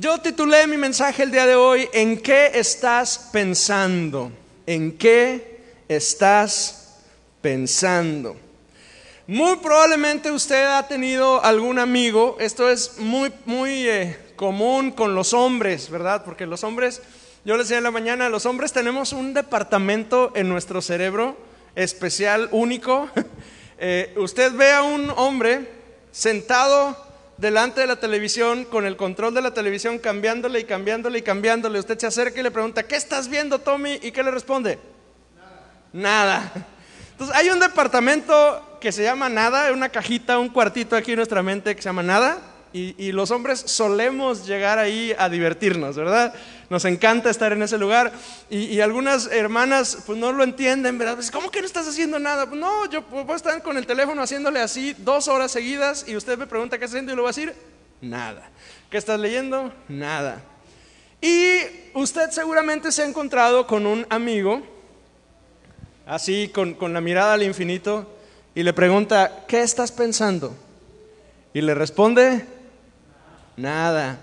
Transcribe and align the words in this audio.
Yo 0.00 0.20
titulé 0.20 0.68
mi 0.68 0.76
mensaje 0.76 1.24
el 1.24 1.32
día 1.32 1.44
de 1.44 1.56
hoy, 1.56 1.88
¿en 1.92 2.20
qué 2.20 2.52
estás 2.54 3.30
pensando? 3.32 4.30
¿En 4.64 4.96
qué 4.96 5.60
estás 5.88 7.00
pensando? 7.42 8.36
Muy 9.26 9.56
probablemente 9.56 10.30
usted 10.30 10.66
ha 10.66 10.86
tenido 10.86 11.44
algún 11.44 11.80
amigo, 11.80 12.36
esto 12.38 12.70
es 12.70 12.98
muy, 12.98 13.32
muy 13.44 13.88
eh, 13.88 14.16
común 14.36 14.92
con 14.92 15.16
los 15.16 15.34
hombres, 15.34 15.90
¿verdad? 15.90 16.22
Porque 16.24 16.46
los 16.46 16.62
hombres, 16.62 17.02
yo 17.44 17.56
les 17.56 17.66
decía 17.66 17.78
en 17.78 17.84
la 17.84 17.90
mañana, 17.90 18.28
los 18.28 18.46
hombres 18.46 18.72
tenemos 18.72 19.12
un 19.12 19.34
departamento 19.34 20.30
en 20.36 20.48
nuestro 20.48 20.80
cerebro 20.80 21.36
especial, 21.74 22.48
único. 22.52 23.10
Eh, 23.80 24.12
usted 24.16 24.52
ve 24.54 24.72
a 24.72 24.82
un 24.82 25.08
hombre 25.10 25.70
sentado 26.10 27.07
delante 27.38 27.80
de 27.80 27.86
la 27.86 27.96
televisión, 27.96 28.64
con 28.64 28.84
el 28.84 28.96
control 28.96 29.32
de 29.32 29.40
la 29.40 29.54
televisión, 29.54 29.98
cambiándole 29.98 30.60
y 30.60 30.64
cambiándole 30.64 31.20
y 31.20 31.22
cambiándole. 31.22 31.78
Usted 31.78 31.98
se 31.98 32.06
acerca 32.06 32.40
y 32.40 32.42
le 32.42 32.50
pregunta, 32.50 32.82
¿qué 32.82 32.96
estás 32.96 33.28
viendo, 33.28 33.60
Tommy? 33.60 33.98
¿Y 34.02 34.10
qué 34.10 34.22
le 34.22 34.30
responde? 34.30 34.78
Nada. 35.92 36.52
Entonces, 37.12 37.34
hay 37.34 37.48
un 37.50 37.58
departamento 37.58 38.78
que 38.80 38.92
se 38.92 39.02
llama 39.02 39.28
nada, 39.28 39.72
una 39.72 39.88
cajita, 39.88 40.38
un 40.38 40.48
cuartito 40.48 40.94
aquí 40.96 41.12
en 41.12 41.16
nuestra 41.16 41.42
mente 41.42 41.74
que 41.74 41.82
se 41.82 41.88
llama 41.88 42.02
nada. 42.02 42.38
Y, 42.72 43.12
los 43.12 43.30
hombres 43.30 43.62
solemos 43.66 44.46
llegar 44.46 44.78
ahí 44.78 45.14
a 45.18 45.28
divertirnos, 45.28 45.96
¿verdad? 45.96 46.34
Nos 46.68 46.84
encanta 46.84 47.30
estar 47.30 47.52
en 47.52 47.62
ese 47.62 47.78
lugar. 47.78 48.12
Y, 48.50 48.80
algunas 48.80 49.26
hermanas 49.26 49.98
pues 50.06 50.18
no 50.18 50.32
lo 50.32 50.44
entienden, 50.44 50.98
¿verdad? 50.98 51.14
Pues, 51.14 51.30
¿Cómo 51.30 51.50
que 51.50 51.60
no 51.60 51.66
estás 51.66 51.88
haciendo 51.88 52.18
nada? 52.18 52.46
Pues, 52.46 52.60
no, 52.60 52.88
yo 52.90 53.02
puedo 53.02 53.34
estar 53.34 53.62
con 53.62 53.76
el 53.78 53.86
teléfono 53.86 54.22
haciéndole 54.22 54.60
así 54.60 54.94
dos 54.98 55.28
horas 55.28 55.50
seguidas 55.50 56.04
y 56.06 56.16
usted 56.16 56.36
me 56.36 56.46
pregunta 56.46 56.78
qué 56.78 56.84
está 56.84 56.96
haciendo 56.96 57.12
y 57.12 57.16
le 57.16 57.22
voy 57.22 57.28
a 57.28 57.32
decir, 57.32 57.54
nada. 58.00 58.50
¿Qué 58.90 58.98
estás 58.98 59.18
leyendo? 59.18 59.72
Nada. 59.88 60.42
Y 61.20 61.60
usted 61.94 62.30
seguramente 62.30 62.92
se 62.92 63.02
ha 63.02 63.06
encontrado 63.06 63.66
con 63.66 63.86
un 63.86 64.06
amigo, 64.08 64.62
así 66.06 66.48
con, 66.48 66.74
con 66.74 66.92
la 66.92 67.00
mirada 67.00 67.34
al 67.34 67.42
infinito, 67.42 68.06
y 68.54 68.62
le 68.62 68.72
pregunta, 68.72 69.44
¿qué 69.48 69.62
estás 69.62 69.90
pensando? 69.90 70.54
Y 71.52 71.60
le 71.60 71.74
responde, 71.74 72.44
Nada. 73.58 74.20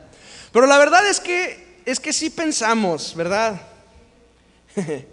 Pero 0.52 0.66
la 0.66 0.78
verdad 0.78 1.08
es 1.08 1.20
que 1.20 1.82
es 1.86 2.00
que 2.00 2.14
sí 2.14 2.30
pensamos, 2.30 3.14
¿verdad? 3.16 3.62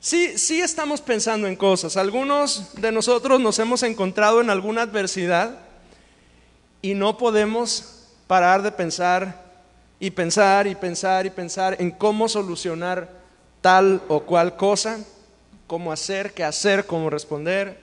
sí, 0.00 0.38
sí 0.38 0.60
estamos 0.60 1.00
pensando 1.00 1.48
en 1.48 1.56
cosas. 1.56 1.96
Algunos 1.96 2.74
de 2.74 2.92
nosotros 2.92 3.40
nos 3.40 3.58
hemos 3.58 3.82
encontrado 3.82 4.40
en 4.40 4.50
alguna 4.50 4.82
adversidad 4.82 5.58
y 6.82 6.94
no 6.94 7.16
podemos 7.16 8.04
parar 8.26 8.62
de 8.62 8.70
pensar 8.70 9.44
y 9.98 10.10
pensar 10.10 10.66
y 10.66 10.74
pensar 10.74 11.26
y 11.26 11.30
pensar 11.30 11.76
en 11.80 11.90
cómo 11.90 12.28
solucionar 12.28 13.10
tal 13.60 14.02
o 14.08 14.20
cual 14.20 14.56
cosa, 14.56 15.00
cómo 15.66 15.90
hacer, 15.90 16.34
qué 16.34 16.44
hacer, 16.44 16.86
cómo 16.86 17.08
responder. 17.10 17.80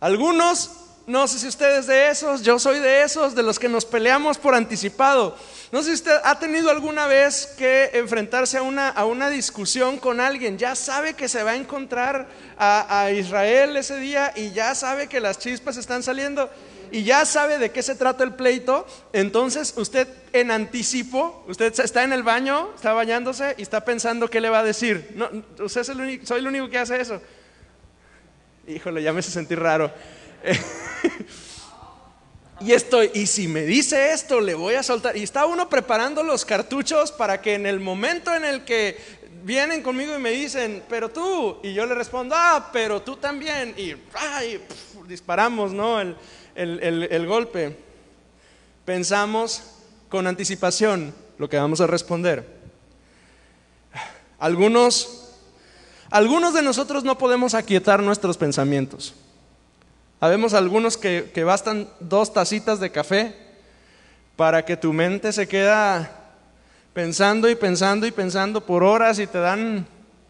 Algunos 0.00 0.83
no 1.06 1.28
sé 1.28 1.38
si 1.38 1.48
usted 1.48 1.78
es 1.78 1.86
de 1.86 2.08
esos, 2.08 2.42
yo 2.42 2.58
soy 2.58 2.78
de 2.78 3.02
esos, 3.02 3.34
de 3.34 3.42
los 3.42 3.58
que 3.58 3.68
nos 3.68 3.84
peleamos 3.84 4.38
por 4.38 4.54
anticipado. 4.54 5.36
No 5.70 5.82
sé 5.82 5.88
si 5.88 5.94
usted 5.96 6.16
ha 6.24 6.38
tenido 6.38 6.70
alguna 6.70 7.06
vez 7.06 7.54
que 7.58 7.90
enfrentarse 7.92 8.56
a 8.56 8.62
una, 8.62 8.88
a 8.88 9.04
una 9.04 9.28
discusión 9.28 9.98
con 9.98 10.18
alguien, 10.18 10.56
ya 10.56 10.74
sabe 10.74 11.12
que 11.12 11.28
se 11.28 11.42
va 11.42 11.50
a 11.50 11.56
encontrar 11.56 12.26
a, 12.56 13.10
Israel 13.10 13.76
ese 13.76 13.98
día 13.98 14.32
y 14.34 14.52
ya 14.52 14.74
sabe 14.74 15.06
que 15.06 15.20
las 15.20 15.38
chispas 15.38 15.76
están 15.76 16.02
saliendo 16.02 16.48
y 16.90 17.02
ya 17.02 17.26
sabe 17.26 17.58
de 17.58 17.70
qué 17.70 17.82
se 17.82 17.96
trata 17.96 18.24
el 18.24 18.34
pleito, 18.34 18.86
entonces 19.12 19.74
usted 19.76 20.08
en 20.32 20.50
anticipo, 20.50 21.44
usted 21.48 21.78
está 21.80 22.04
en 22.04 22.12
el 22.14 22.22
baño, 22.22 22.70
está 22.74 22.92
bañándose 22.94 23.54
y 23.58 23.62
está 23.62 23.84
pensando 23.84 24.30
qué 24.30 24.40
le 24.40 24.48
va 24.48 24.60
a 24.60 24.64
decir. 24.64 25.10
No, 25.16 25.28
usted 25.62 25.82
es 25.82 25.88
el 25.90 26.00
único, 26.00 26.24
soy 26.24 26.38
el 26.38 26.46
único 26.46 26.70
que 26.70 26.78
hace 26.78 26.98
eso. 26.98 27.20
Híjole, 28.66 29.02
ya 29.02 29.12
me 29.12 29.18
hace 29.18 29.30
sentir 29.30 29.58
raro. 29.58 29.92
y 32.60 32.72
estoy, 32.72 33.10
y 33.14 33.26
si 33.26 33.48
me 33.48 33.62
dice 33.62 34.12
esto, 34.12 34.40
le 34.40 34.54
voy 34.54 34.74
a 34.74 34.82
soltar. 34.82 35.16
Y 35.16 35.22
está 35.22 35.46
uno 35.46 35.68
preparando 35.68 36.22
los 36.22 36.44
cartuchos 36.44 37.12
para 37.12 37.40
que 37.40 37.54
en 37.54 37.66
el 37.66 37.80
momento 37.80 38.34
en 38.34 38.44
el 38.44 38.64
que 38.64 38.96
vienen 39.42 39.82
conmigo 39.82 40.16
y 40.16 40.20
me 40.20 40.30
dicen, 40.30 40.82
pero 40.88 41.10
tú, 41.10 41.58
y 41.62 41.74
yo 41.74 41.86
le 41.86 41.94
respondo, 41.94 42.34
ah, 42.36 42.70
pero 42.72 43.02
tú 43.02 43.16
también, 43.16 43.74
y, 43.76 43.94
disparamos, 45.06 45.72
¿no? 45.72 46.00
El, 46.00 46.16
el 46.54 47.26
golpe. 47.26 47.76
Pensamos 48.84 49.62
con 50.08 50.26
anticipación 50.26 51.14
lo 51.38 51.48
que 51.48 51.56
vamos 51.56 51.80
a 51.80 51.86
responder. 51.86 52.46
Algunos, 54.38 55.30
algunos 56.10 56.54
de 56.54 56.62
nosotros 56.62 57.04
no 57.04 57.16
podemos 57.16 57.54
aquietar 57.54 58.02
nuestros 58.02 58.36
pensamientos. 58.36 59.14
Habemos 60.20 60.54
algunos 60.54 60.96
que, 60.96 61.44
bastan 61.44 61.88
dos 62.00 62.32
tacitas 62.32 62.80
de 62.80 62.90
café 62.90 63.34
para 64.36 64.64
que 64.64 64.76
tu 64.76 64.92
mente 64.92 65.32
se 65.32 65.46
queda 65.46 66.10
pensando 66.92 67.48
y 67.48 67.54
pensando 67.54 68.06
y 68.06 68.10
pensando 68.10 68.64
por 68.64 68.82
horas 68.82 69.18
y 69.18 69.26
te 69.26 69.38
dan, 69.38 69.86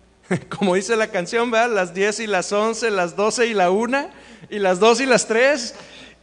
como 0.58 0.74
dice 0.74 0.96
la 0.96 1.08
canción, 1.08 1.50
¿verdad? 1.50 1.74
las 1.74 1.94
10 1.94 2.20
y 2.20 2.26
las 2.26 2.52
11, 2.52 2.90
las 2.90 3.16
12 3.16 3.46
y 3.46 3.54
la 3.54 3.70
1 3.70 4.08
y 4.50 4.58
las 4.58 4.80
2 4.80 5.00
y 5.02 5.06
las 5.06 5.26
3 5.26 5.74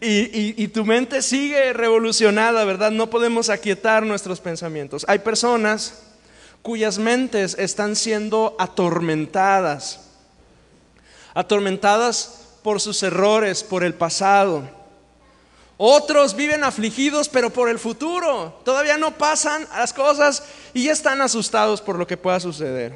y, 0.03 0.63
y, 0.63 0.67
tu 0.69 0.83
mente 0.83 1.21
sigue 1.21 1.73
revolucionada, 1.73 2.65
¿verdad? 2.65 2.89
No 2.89 3.11
podemos 3.11 3.51
aquietar 3.51 4.03
nuestros 4.03 4.39
pensamientos. 4.39 5.05
Hay 5.07 5.19
personas 5.19 6.01
cuyas 6.63 6.97
mentes 6.97 7.55
están 7.59 7.95
siendo 7.95 8.55
atormentadas, 8.57 10.07
atormentadas 11.35 12.40
por 12.63 12.79
sus 12.79 13.01
errores, 13.03 13.63
por 13.63 13.83
el 13.83 13.93
pasado. 13.93 14.63
Otros 15.77 16.35
viven 16.35 16.63
afligidos, 16.63 17.27
pero 17.27 17.49
por 17.49 17.67
el 17.67 17.79
futuro. 17.79 18.61
Todavía 18.63 18.97
no 18.97 19.17
pasan 19.17 19.67
las 19.71 19.93
cosas 19.93 20.43
y 20.73 20.83
ya 20.83 20.91
están 20.91 21.21
asustados 21.21 21.81
por 21.81 21.97
lo 21.97 22.05
que 22.05 22.17
pueda 22.17 22.39
suceder. 22.39 22.95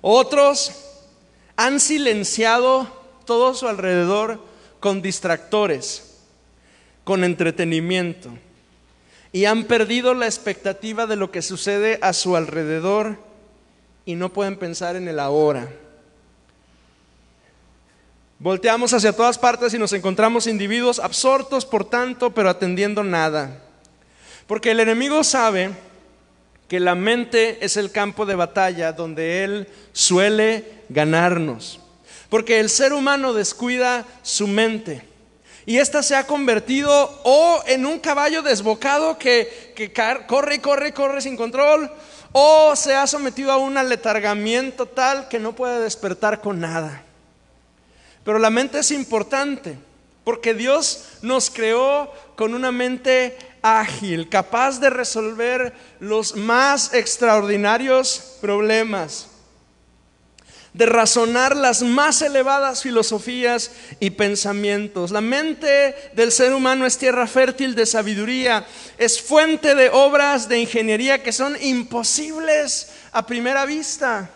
Otros 0.00 0.72
han 1.56 1.80
silenciado 1.80 2.86
todo 3.24 3.54
su 3.54 3.66
alrededor 3.66 4.40
con 4.78 5.02
distractores, 5.02 6.18
con 7.04 7.24
entretenimiento, 7.24 8.30
y 9.32 9.46
han 9.46 9.64
perdido 9.64 10.14
la 10.14 10.26
expectativa 10.26 11.06
de 11.06 11.16
lo 11.16 11.30
que 11.30 11.42
sucede 11.42 11.98
a 12.02 12.12
su 12.12 12.36
alrededor 12.36 13.18
y 14.04 14.14
no 14.14 14.32
pueden 14.32 14.56
pensar 14.56 14.96
en 14.96 15.08
el 15.08 15.18
ahora. 15.18 15.68
Volteamos 18.42 18.92
hacia 18.92 19.12
todas 19.12 19.38
partes 19.38 19.72
y 19.72 19.78
nos 19.78 19.92
encontramos 19.92 20.48
individuos 20.48 20.98
absortos 20.98 21.64
por 21.64 21.88
tanto, 21.88 22.34
pero 22.34 22.50
atendiendo 22.50 23.04
nada. 23.04 23.62
Porque 24.48 24.72
el 24.72 24.80
enemigo 24.80 25.22
sabe 25.22 25.70
que 26.66 26.80
la 26.80 26.96
mente 26.96 27.64
es 27.64 27.76
el 27.76 27.92
campo 27.92 28.26
de 28.26 28.34
batalla 28.34 28.90
donde 28.90 29.44
él 29.44 29.68
suele 29.92 30.64
ganarnos. 30.88 31.78
Porque 32.28 32.58
el 32.58 32.68
ser 32.68 32.92
humano 32.92 33.32
descuida 33.32 34.04
su 34.22 34.48
mente. 34.48 35.06
Y 35.64 35.78
ésta 35.78 36.02
se 36.02 36.16
ha 36.16 36.26
convertido 36.26 37.20
o 37.22 37.62
en 37.68 37.86
un 37.86 38.00
caballo 38.00 38.42
desbocado 38.42 39.18
que, 39.18 39.72
que 39.76 39.92
corre 40.26 40.56
y 40.56 40.58
corre 40.58 40.88
y 40.88 40.92
corre 40.92 41.20
sin 41.20 41.36
control, 41.36 41.88
o 42.32 42.74
se 42.74 42.96
ha 42.96 43.06
sometido 43.06 43.52
a 43.52 43.58
un 43.58 43.76
aletargamiento 43.76 44.86
tal 44.86 45.28
que 45.28 45.38
no 45.38 45.52
puede 45.52 45.78
despertar 45.78 46.40
con 46.40 46.58
nada. 46.58 47.04
Pero 48.24 48.38
la 48.38 48.50
mente 48.50 48.78
es 48.78 48.90
importante 48.90 49.76
porque 50.24 50.54
Dios 50.54 51.04
nos 51.22 51.50
creó 51.50 52.12
con 52.36 52.54
una 52.54 52.70
mente 52.70 53.36
ágil, 53.62 54.28
capaz 54.28 54.80
de 54.80 54.90
resolver 54.90 55.72
los 56.00 56.36
más 56.36 56.94
extraordinarios 56.94 58.36
problemas, 58.40 59.28
de 60.72 60.86
razonar 60.86 61.54
las 61.54 61.82
más 61.82 62.22
elevadas 62.22 62.82
filosofías 62.82 63.72
y 64.00 64.10
pensamientos. 64.10 65.10
La 65.10 65.20
mente 65.20 65.94
del 66.14 66.32
ser 66.32 66.54
humano 66.54 66.86
es 66.86 66.98
tierra 66.98 67.26
fértil 67.26 67.74
de 67.74 67.86
sabiduría, 67.86 68.64
es 68.98 69.20
fuente 69.20 69.74
de 69.74 69.90
obras 69.90 70.48
de 70.48 70.60
ingeniería 70.60 71.22
que 71.22 71.32
son 71.32 71.56
imposibles 71.60 72.90
a 73.12 73.26
primera 73.26 73.66
vista. 73.66 74.30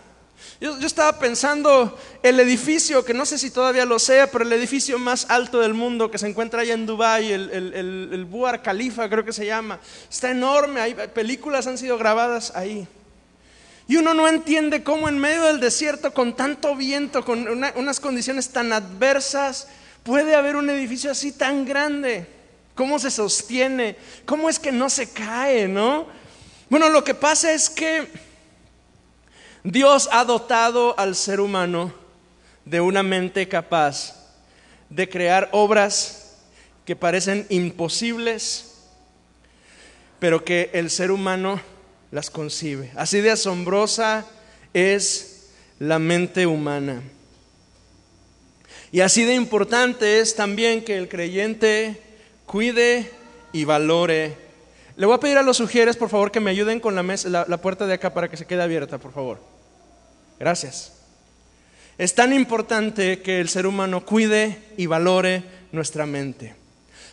Yo, 0.58 0.74
estaba 0.78 1.18
pensando 1.18 1.98
el 2.22 2.40
edificio, 2.40 3.04
que 3.04 3.12
no 3.12 3.26
sé 3.26 3.36
si 3.36 3.50
todavía 3.50 3.84
lo 3.84 3.98
sea, 3.98 4.30
pero 4.30 4.42
el 4.42 4.52
edificio 4.54 4.98
más 4.98 5.26
alto 5.28 5.60
del 5.60 5.74
mundo 5.74 6.10
que 6.10 6.16
se 6.16 6.26
encuentra 6.26 6.62
allá 6.62 6.72
en 6.72 6.86
Dubái, 6.86 7.30
el, 7.30 7.50
el, 7.50 8.10
el, 8.10 8.24
Buar 8.24 8.62
Khalifa 8.62 9.08
creo 9.10 9.22
que 9.22 9.34
se 9.34 9.44
llama, 9.44 9.78
está 10.10 10.30
enorme, 10.30 10.80
hay, 10.80 10.94
películas 10.94 11.66
han 11.66 11.76
sido 11.76 11.98
grabadas 11.98 12.52
ahí. 12.56 12.88
Y 13.86 13.96
uno 13.96 14.14
no 14.14 14.26
entiende 14.26 14.82
cómo 14.82 15.10
en 15.10 15.18
medio 15.18 15.44
del 15.44 15.60
desierto, 15.60 16.14
con 16.14 16.34
tanto 16.34 16.74
viento, 16.74 17.22
con 17.22 17.46
unas 17.48 18.00
condiciones 18.00 18.48
tan 18.48 18.72
adversas, 18.72 19.68
puede 20.02 20.34
haber 20.34 20.56
un 20.56 20.70
edificio 20.70 21.10
así 21.10 21.32
tan 21.32 21.66
grande. 21.66 22.26
¿Cómo 22.74 22.98
se 22.98 23.10
sostiene? 23.10 23.96
¿Cómo 24.24 24.48
es 24.48 24.58
que 24.58 24.72
no 24.72 24.88
se 24.90 25.10
cae, 25.10 25.68
no? 25.68 26.06
Bueno, 26.68 26.88
lo 26.88 27.04
que 27.04 27.14
pasa 27.14 27.52
es 27.52 27.70
que 27.70 28.25
Dios 29.66 30.08
ha 30.12 30.24
dotado 30.24 30.96
al 30.96 31.16
ser 31.16 31.40
humano 31.40 31.92
de 32.64 32.80
una 32.80 33.02
mente 33.02 33.48
capaz 33.48 34.14
de 34.88 35.08
crear 35.08 35.48
obras 35.50 36.36
que 36.84 36.94
parecen 36.94 37.46
imposibles, 37.48 38.76
pero 40.20 40.44
que 40.44 40.70
el 40.72 40.88
ser 40.88 41.10
humano 41.10 41.60
las 42.12 42.30
concibe. 42.30 42.92
Así 42.94 43.20
de 43.20 43.32
asombrosa 43.32 44.24
es 44.72 45.48
la 45.80 45.98
mente 45.98 46.46
humana. 46.46 47.02
Y 48.92 49.00
así 49.00 49.24
de 49.24 49.34
importante 49.34 50.20
es 50.20 50.36
también 50.36 50.84
que 50.84 50.96
el 50.96 51.08
creyente 51.08 52.00
cuide 52.46 53.10
y 53.52 53.64
valore. 53.64 54.36
Le 54.96 55.06
voy 55.06 55.16
a 55.16 55.20
pedir 55.20 55.38
a 55.38 55.42
los 55.42 55.56
sugieres, 55.56 55.96
por 55.96 56.08
favor, 56.08 56.30
que 56.30 56.38
me 56.38 56.52
ayuden 56.52 56.78
con 56.78 56.94
la, 56.94 57.46
la 57.48 57.56
puerta 57.60 57.84
de 57.88 57.94
acá 57.94 58.14
para 58.14 58.30
que 58.30 58.36
se 58.36 58.46
quede 58.46 58.62
abierta, 58.62 58.98
por 58.98 59.12
favor. 59.12 59.55
Gracias. 60.38 60.92
Es 61.98 62.14
tan 62.14 62.32
importante 62.32 63.22
que 63.22 63.40
el 63.40 63.48
ser 63.48 63.66
humano 63.66 64.04
cuide 64.04 64.58
y 64.76 64.86
valore 64.86 65.42
nuestra 65.72 66.04
mente. 66.04 66.54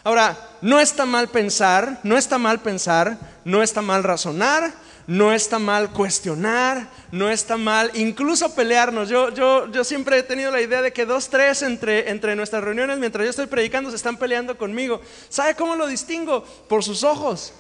Ahora, 0.04 0.38
no 0.62 0.82
está 0.82 1.06
mal 1.06 1.30
pensar, 1.30 2.00
no 2.04 2.18
está 2.18 2.38
mal 2.38 2.60
pensar, 2.60 3.18
no 3.46 3.64
está 3.64 3.82
mal 3.82 4.04
razonar, 4.04 4.74
no 5.08 5.34
está 5.34 5.60
mal 5.60 5.92
cuestionar, 5.92 6.90
no 7.12 7.30
está 7.30 7.56
mal 7.56 7.92
incluso 7.94 8.54
pelearnos. 8.54 9.08
Yo, 9.08 9.30
yo, 9.30 9.72
yo 9.72 9.84
siempre 9.86 10.18
he 10.18 10.24
tenido 10.24 10.52
la 10.52 10.62
idea 10.62 10.82
de 10.82 10.92
que 10.92 11.06
dos, 11.06 11.30
tres 11.30 11.62
entre, 11.62 12.10
entre 12.10 12.36
nuestras 12.36 12.64
reuniones, 12.64 13.00
mientras 13.00 13.24
yo 13.24 13.30
estoy 13.30 13.48
predicando, 13.48 13.90
se 13.90 13.96
están 13.96 14.18
peleando 14.18 14.58
conmigo. 14.58 15.02
¿Sabe 15.30 15.56
cómo 15.56 15.76
lo 15.76 15.88
distingo? 15.88 16.44
Por 16.68 16.84
sus 16.84 17.06
ojos. 17.06 17.54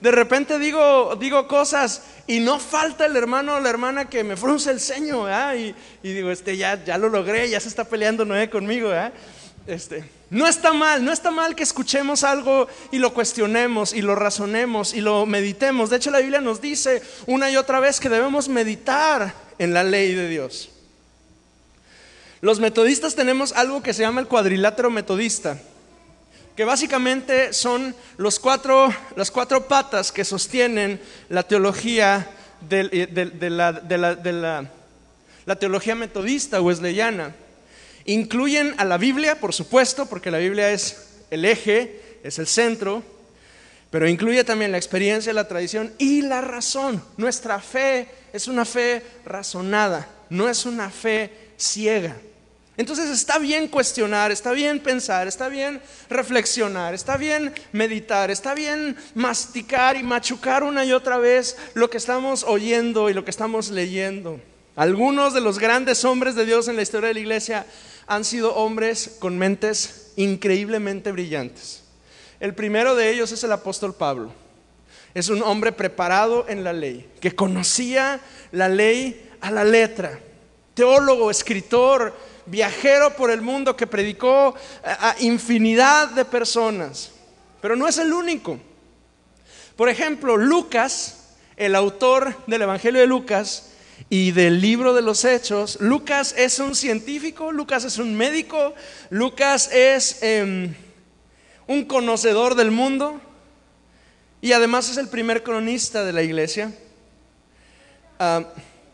De 0.00 0.10
repente 0.10 0.58
digo, 0.58 1.14
digo 1.16 1.46
cosas 1.46 2.02
y 2.26 2.40
no 2.40 2.58
falta 2.58 3.04
el 3.04 3.16
hermano 3.16 3.56
o 3.56 3.60
la 3.60 3.68
hermana 3.68 4.08
que 4.08 4.24
me 4.24 4.36
frunce 4.36 4.70
el 4.70 4.80
ceño, 4.80 5.26
y, 5.54 5.74
y, 6.02 6.12
digo, 6.12 6.30
este, 6.30 6.56
ya, 6.56 6.82
ya 6.84 6.96
lo 6.96 7.08
logré, 7.10 7.50
ya 7.50 7.60
se 7.60 7.68
está 7.68 7.84
peleando 7.84 8.24
Noé 8.24 8.48
conmigo. 8.48 8.90
Este, 9.66 10.08
no 10.30 10.46
está 10.46 10.72
mal, 10.72 11.04
no 11.04 11.12
está 11.12 11.30
mal 11.30 11.54
que 11.54 11.62
escuchemos 11.62 12.24
algo 12.24 12.66
y 12.90 12.98
lo 12.98 13.12
cuestionemos 13.12 13.92
y 13.92 14.00
lo 14.00 14.14
razonemos 14.14 14.94
y 14.94 15.02
lo 15.02 15.26
meditemos. 15.26 15.90
De 15.90 15.96
hecho, 15.96 16.10
la 16.10 16.20
Biblia 16.20 16.40
nos 16.40 16.62
dice 16.62 17.02
una 17.26 17.50
y 17.50 17.56
otra 17.56 17.78
vez 17.78 18.00
que 18.00 18.08
debemos 18.08 18.48
meditar 18.48 19.34
en 19.58 19.74
la 19.74 19.84
ley 19.84 20.14
de 20.14 20.28
Dios. 20.28 20.70
Los 22.40 22.58
metodistas 22.58 23.14
tenemos 23.14 23.52
algo 23.52 23.82
que 23.82 23.92
se 23.92 24.00
llama 24.00 24.22
el 24.22 24.28
cuadrilátero 24.28 24.90
metodista 24.90 25.60
que 26.60 26.64
básicamente 26.66 27.54
son 27.54 27.94
los 28.18 28.38
cuatro, 28.38 28.94
las 29.16 29.30
cuatro 29.30 29.66
patas 29.66 30.12
que 30.12 30.26
sostienen 30.26 31.00
la 31.30 31.42
teología 31.42 32.28
de, 32.68 33.48
la, 33.48 34.68
la, 35.46 35.56
teología 35.56 35.94
metodista 35.94 36.60
wesleyana. 36.60 37.34
Incluyen 38.04 38.74
a 38.76 38.84
la 38.84 38.98
Biblia, 38.98 39.40
por 39.40 39.54
supuesto, 39.54 40.04
porque 40.04 40.30
la 40.30 40.36
Biblia 40.36 40.70
es 40.70 41.22
el 41.30 41.46
eje, 41.46 42.18
es 42.22 42.38
el 42.38 42.46
centro, 42.46 43.02
pero 43.88 44.06
incluye 44.06 44.44
también 44.44 44.70
la 44.70 44.76
experiencia, 44.76 45.32
la 45.32 45.48
tradición 45.48 45.94
y 45.96 46.20
la 46.20 46.42
razón. 46.42 47.02
Nuestra 47.16 47.58
fe 47.60 48.06
es 48.34 48.48
una 48.48 48.66
fe 48.66 49.02
razonada, 49.24 50.06
no 50.28 50.46
es 50.46 50.66
una 50.66 50.90
fe 50.90 51.30
ciega. 51.56 52.16
Entonces 52.80 53.10
está 53.10 53.38
bien 53.38 53.68
cuestionar, 53.68 54.32
está 54.32 54.52
bien 54.52 54.80
pensar, 54.80 55.28
está 55.28 55.50
bien 55.50 55.82
reflexionar, 56.08 56.94
está 56.94 57.18
bien 57.18 57.52
meditar, 57.72 58.30
está 58.30 58.54
bien 58.54 58.96
masticar 59.14 59.98
y 59.98 60.02
machucar 60.02 60.62
una 60.62 60.82
y 60.86 60.92
otra 60.92 61.18
vez 61.18 61.58
lo 61.74 61.90
que 61.90 61.98
estamos 61.98 62.42
oyendo 62.42 63.10
y 63.10 63.12
lo 63.12 63.22
que 63.22 63.32
estamos 63.32 63.68
leyendo. 63.68 64.40
Algunos 64.76 65.34
de 65.34 65.42
los 65.42 65.58
grandes 65.58 66.06
hombres 66.06 66.34
de 66.34 66.46
Dios 66.46 66.68
en 66.68 66.76
la 66.76 66.80
historia 66.80 67.08
de 67.08 67.14
la 67.14 67.20
iglesia 67.20 67.66
han 68.06 68.24
sido 68.24 68.54
hombres 68.54 69.16
con 69.18 69.36
mentes 69.36 70.12
increíblemente 70.16 71.12
brillantes. 71.12 71.82
El 72.40 72.54
primero 72.54 72.94
de 72.94 73.10
ellos 73.10 73.30
es 73.30 73.44
el 73.44 73.52
apóstol 73.52 73.94
Pablo. 73.94 74.32
Es 75.12 75.28
un 75.28 75.42
hombre 75.42 75.72
preparado 75.72 76.46
en 76.48 76.64
la 76.64 76.72
ley, 76.72 77.06
que 77.20 77.34
conocía 77.34 78.20
la 78.52 78.70
ley 78.70 79.28
a 79.42 79.50
la 79.50 79.64
letra. 79.64 80.18
Teólogo, 80.72 81.30
escritor, 81.30 82.29
viajero 82.50 83.14
por 83.14 83.30
el 83.30 83.40
mundo 83.40 83.76
que 83.76 83.86
predicó 83.86 84.54
a 84.84 85.14
infinidad 85.20 86.08
de 86.08 86.24
personas. 86.24 87.12
Pero 87.60 87.76
no 87.76 87.86
es 87.86 87.98
el 87.98 88.12
único. 88.12 88.58
Por 89.76 89.88
ejemplo, 89.88 90.36
Lucas, 90.36 91.36
el 91.56 91.74
autor 91.74 92.36
del 92.46 92.62
Evangelio 92.62 93.00
de 93.00 93.06
Lucas 93.06 93.70
y 94.08 94.32
del 94.32 94.60
libro 94.60 94.94
de 94.94 95.02
los 95.02 95.24
Hechos, 95.24 95.78
Lucas 95.80 96.34
es 96.36 96.58
un 96.58 96.74
científico, 96.74 97.52
Lucas 97.52 97.84
es 97.84 97.98
un 97.98 98.14
médico, 98.14 98.74
Lucas 99.10 99.70
es 99.72 100.22
em, 100.22 100.74
un 101.66 101.84
conocedor 101.84 102.56
del 102.56 102.70
mundo 102.70 103.20
y 104.40 104.52
además 104.52 104.90
es 104.90 104.96
el 104.96 105.08
primer 105.08 105.42
cronista 105.42 106.04
de 106.04 106.12
la 106.12 106.22
iglesia. 106.22 106.72
Ah, 108.18 108.44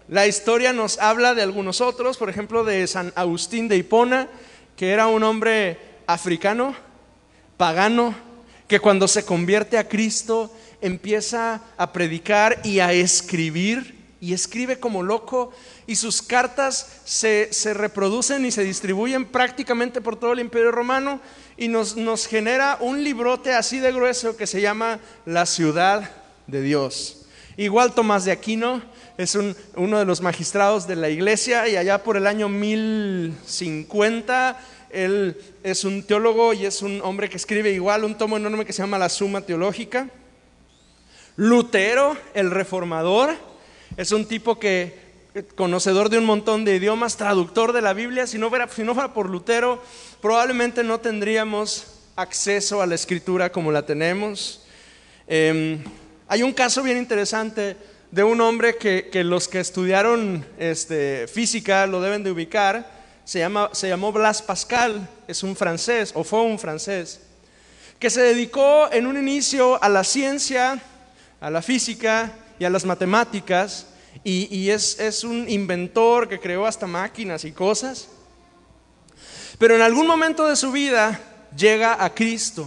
la 0.08 0.26
historia 0.28 0.72
nos 0.72 0.98
habla 0.98 1.34
de 1.34 1.42
algunos 1.42 1.80
otros, 1.80 2.16
por 2.16 2.30
ejemplo 2.30 2.62
de 2.62 2.86
San 2.86 3.12
Agustín 3.16 3.66
de 3.66 3.76
Hipona, 3.76 4.28
que 4.76 4.90
era 4.90 5.08
un 5.08 5.24
hombre 5.24 5.78
africano, 6.06 6.76
pagano, 7.56 8.14
que 8.68 8.78
cuando 8.78 9.08
se 9.08 9.24
convierte 9.24 9.78
a 9.78 9.88
Cristo 9.88 10.52
empieza 10.80 11.60
a 11.76 11.92
predicar 11.92 12.60
y 12.62 12.78
a 12.78 12.92
escribir, 12.92 13.96
y 14.20 14.32
escribe 14.32 14.78
como 14.78 15.02
loco, 15.02 15.52
y 15.88 15.96
sus 15.96 16.22
cartas 16.22 17.00
se, 17.04 17.50
reproducen 17.74 18.44
y 18.44 18.50
se 18.50 18.62
distribuyen 18.62 19.24
prácticamente 19.24 20.00
por 20.00 20.16
todo 20.18 20.32
el 20.32 20.40
imperio 20.40 20.70
romano, 20.70 21.20
y 21.56 21.66
nos, 21.66 21.96
nos 21.96 22.26
genera 22.26 22.78
un 22.80 23.02
librote 23.02 23.52
así 23.52 23.80
de 23.80 23.92
grueso 23.92 24.36
que 24.36 24.46
se 24.46 24.60
llama 24.60 25.00
La 25.24 25.46
ciudad 25.46 26.10
de 26.46 26.62
Dios. 26.62 27.25
Igual 27.58 27.94
Tomás 27.94 28.26
de 28.26 28.32
Aquino, 28.32 28.82
es 29.16 29.34
uno 29.76 29.98
de 29.98 30.04
los 30.04 30.20
magistrados 30.20 30.86
de 30.86 30.94
la 30.94 31.08
iglesia 31.08 31.66
y 31.68 31.76
allá 31.76 32.02
por 32.02 32.18
el 32.18 32.26
año 32.26 32.50
1050 32.50 34.60
él 34.90 35.36
es 35.62 35.84
un 35.84 36.02
teólogo 36.02 36.52
y 36.52 36.66
es 36.66 36.82
un 36.82 37.00
hombre 37.02 37.28
que 37.28 37.36
escribe 37.36 37.70
igual 37.70 38.04
un 38.04 38.16
tomo 38.16 38.36
enorme 38.36 38.64
que 38.64 38.72
se 38.72 38.82
llama 38.82 38.98
La 38.98 39.08
Suma 39.08 39.40
Teológica. 39.40 40.08
Lutero, 41.36 42.16
el 42.34 42.50
reformador, 42.50 43.34
es 43.96 44.12
un 44.12 44.26
tipo 44.26 44.58
que 44.58 45.06
conocedor 45.54 46.08
de 46.08 46.18
un 46.18 46.24
montón 46.24 46.64
de 46.64 46.76
idiomas, 46.76 47.16
traductor 47.16 47.72
de 47.72 47.82
la 47.82 47.92
Biblia, 47.92 48.26
si 48.26 48.38
no 48.38 48.48
fuera, 48.48 48.68
si 48.68 48.82
no 48.82 48.94
fuera 48.94 49.12
por 49.12 49.28
Lutero, 49.28 49.82
probablemente 50.22 50.82
no 50.82 51.00
tendríamos 51.00 52.00
acceso 52.16 52.80
a 52.80 52.86
la 52.86 52.94
escritura 52.94 53.52
como 53.52 53.72
la 53.72 53.84
tenemos. 53.84 54.64
Em, 55.26 55.82
hay 56.28 56.42
un 56.42 56.52
caso 56.52 56.82
bien 56.82 56.98
interesante 56.98 57.76
de 58.10 58.24
un 58.24 58.40
hombre 58.40 58.76
que, 58.76 59.10
los 59.24 59.46
que 59.46 59.60
estudiaron 59.60 60.44
este, 60.58 61.28
física 61.28 61.86
lo 61.86 62.00
deben 62.00 62.24
de 62.24 62.32
ubicar, 62.32 62.90
se, 63.24 63.38
llama, 63.40 63.70
se 63.72 63.88
llamó 63.88 64.12
Blas 64.12 64.42
Pascal, 64.42 65.08
es 65.28 65.42
un 65.42 65.54
francés, 65.54 66.12
o 66.14 66.24
fue 66.24 66.42
un 66.42 66.58
francés, 66.58 67.20
que 67.98 68.10
se 68.10 68.22
dedicó 68.22 68.90
en 68.90 69.06
un 69.06 69.16
inicio 69.16 69.82
a 69.82 69.88
la 69.88 70.02
ciencia, 70.02 70.80
a 71.40 71.50
la 71.50 71.62
física 71.62 72.32
y 72.58 72.64
a 72.64 72.70
las 72.70 72.84
matemáticas, 72.84 73.86
y, 74.24 74.48
y 74.54 74.70
es, 74.70 74.98
es 74.98 75.22
un 75.22 75.48
inventor 75.48 76.28
que 76.28 76.40
creó 76.40 76.66
hasta 76.66 76.86
máquinas 76.86 77.44
y 77.44 77.52
cosas. 77.52 78.08
Pero 79.58 79.76
en 79.76 79.82
algún 79.82 80.06
momento 80.06 80.48
de 80.48 80.56
su 80.56 80.72
vida 80.72 81.20
llega 81.56 82.02
a 82.02 82.12
Cristo. 82.12 82.66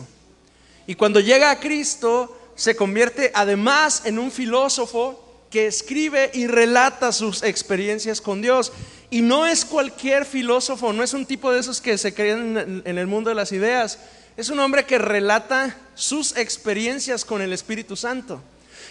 Y 0.88 0.96
cuando 0.96 1.20
llega 1.20 1.52
a 1.52 1.60
Cristo, 1.60 2.39
se 2.60 2.76
convierte 2.76 3.32
además 3.34 4.02
en 4.04 4.20
un 4.20 4.32
filósofo 4.32 5.24
que 5.50 5.66
escribe 5.66 6.30
y 6.34 6.46
relata 6.46 7.14
sus 7.14 7.42
experiencias 7.42 8.20
con 8.20 8.42
Dios. 8.42 8.74
Y 9.10 9.22
no 9.22 9.46
es 9.46 9.64
cualquier 9.64 10.26
filósofo, 10.26 10.92
no 10.92 11.02
es 11.02 11.14
un 11.14 11.26
tipo 11.26 11.54
de 11.54 11.62
esos 11.62 11.80
que 11.80 11.98
se 11.98 12.14
creen 12.14 12.84
en 12.84 12.98
el 12.98 13.08
mundo 13.08 13.30
de 13.30 13.36
las 13.38 13.54
ideas. 13.54 14.00
Es 14.36 14.50
un 14.50 14.60
hombre 14.60 14.86
que 14.86 14.98
relata 14.98 15.78
sus 15.96 16.36
experiencias 16.36 17.24
con 17.24 17.42
el 17.42 17.54
Espíritu 17.54 17.96
Santo. 17.96 18.42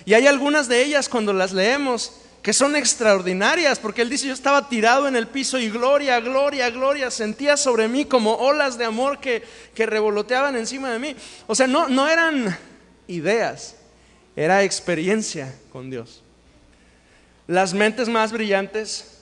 Y 0.06 0.14
hay 0.14 0.26
algunas 0.26 0.66
de 0.66 0.82
ellas 0.82 1.10
cuando 1.10 1.34
las 1.34 1.52
leemos 1.52 2.12
que 2.40 2.54
son 2.54 2.74
extraordinarias, 2.74 3.78
porque 3.78 4.00
él 4.00 4.08
dice, 4.08 4.28
yo 4.28 4.32
estaba 4.32 4.70
tirado 4.70 5.08
en 5.08 5.14
el 5.14 5.26
piso 5.26 5.58
y 5.58 5.68
gloria, 5.68 6.20
gloria, 6.20 6.70
gloria, 6.70 7.10
sentía 7.10 7.58
sobre 7.58 7.86
mí 7.86 8.06
como 8.06 8.32
olas 8.36 8.78
de 8.78 8.86
amor 8.86 9.18
que, 9.20 9.42
que 9.74 9.84
revoloteaban 9.84 10.56
encima 10.56 10.90
de 10.90 10.98
mí. 10.98 11.16
O 11.46 11.54
sea, 11.54 11.66
no, 11.66 11.90
no 11.90 12.08
eran 12.08 12.56
ideas, 13.08 13.76
era 14.36 14.62
experiencia 14.62 15.52
con 15.72 15.90
Dios. 15.90 16.22
Las 17.46 17.74
mentes 17.74 18.08
más 18.08 18.30
brillantes, 18.30 19.18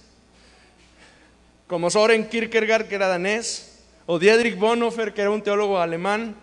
como 1.66 1.88
Soren 1.90 2.28
Kierkegaard, 2.28 2.88
que 2.88 2.96
era 2.96 3.08
danés, 3.08 3.80
o 4.04 4.18
Dietrich 4.18 4.58
Bonhoeffer, 4.58 5.14
que 5.14 5.22
era 5.22 5.30
un 5.30 5.42
teólogo 5.42 5.78
alemán, 5.78 6.36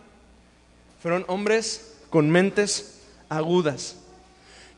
Fueron 1.03 1.25
hombres 1.27 1.95
con 2.09 2.29
mentes 2.29 2.99
agudas, 3.27 3.97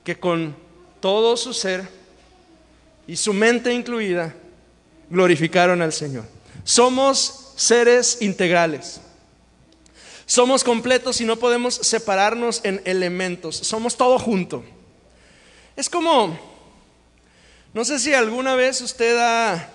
que 0.04 0.18
con 0.18 0.56
todo 1.00 1.38
su 1.38 1.54
ser 1.54 1.88
y 3.06 3.16
su 3.16 3.32
mente 3.32 3.72
incluida 3.72 4.34
glorificaron 5.08 5.84
al 5.84 5.94
Señor. 5.94 6.26
Somos 6.64 7.54
seres 7.56 8.24
integrales. 8.24 9.00
Somos 10.26 10.64
completos 10.64 11.22
y 11.22 11.26
no 11.26 11.36
podemos 11.36 11.76
separarnos 11.76 12.62
en 12.64 12.82
elementos. 12.86 13.56
Somos 13.58 13.96
todo 13.96 14.18
junto. 14.18 14.64
Es 15.76 15.90
como, 15.90 16.38
no 17.74 17.86
sé 17.86 18.00
si 18.00 18.14
alguna 18.14 18.56
vez 18.56 18.82
usted 18.82 19.18
ha, 19.20 19.70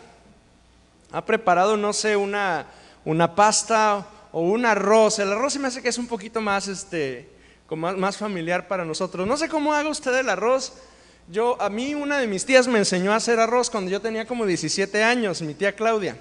preparado, 1.25 1.77
no 1.77 1.93
sé, 1.93 2.17
una, 2.17 2.67
una 3.05 3.35
pasta 3.35 4.07
o 4.33 4.41
un 4.41 4.67
arroz. 4.67 5.21
El 5.21 5.33
arroz 5.33 5.57
me 5.59 5.69
hace 5.69 5.83
que 5.83 5.91
es 5.91 5.99
un 5.99 6.09
poquito 6.09 6.41
más, 6.41 6.67
este, 6.67 7.29
como 7.67 7.93
más, 7.93 8.17
familiar 8.17 8.67
para 8.67 8.85
nosotros. 8.85 9.29
No 9.29 9.37
sé 9.37 9.49
cómo 9.49 9.73
haga 9.73 9.89
usted 9.89 10.15
el 10.19 10.29
arroz. 10.29 10.73
Yo, 11.29 11.61
a 11.63 11.69
mí 11.69 11.95
una 11.95 12.19
de 12.19 12.27
mis 12.27 12.45
tías 12.45 12.67
me 12.67 12.79
enseñó 12.79 13.13
a 13.13 13.17
hacer 13.17 13.39
arroz 13.39 13.71
cuando 13.71 13.89
yo 13.89 14.01
tenía 14.01 14.27
como 14.27 14.47
17 14.47 15.05
años, 15.05 15.43
mi 15.43 15.55
tía 15.55 15.77
Claudia. 15.77 16.17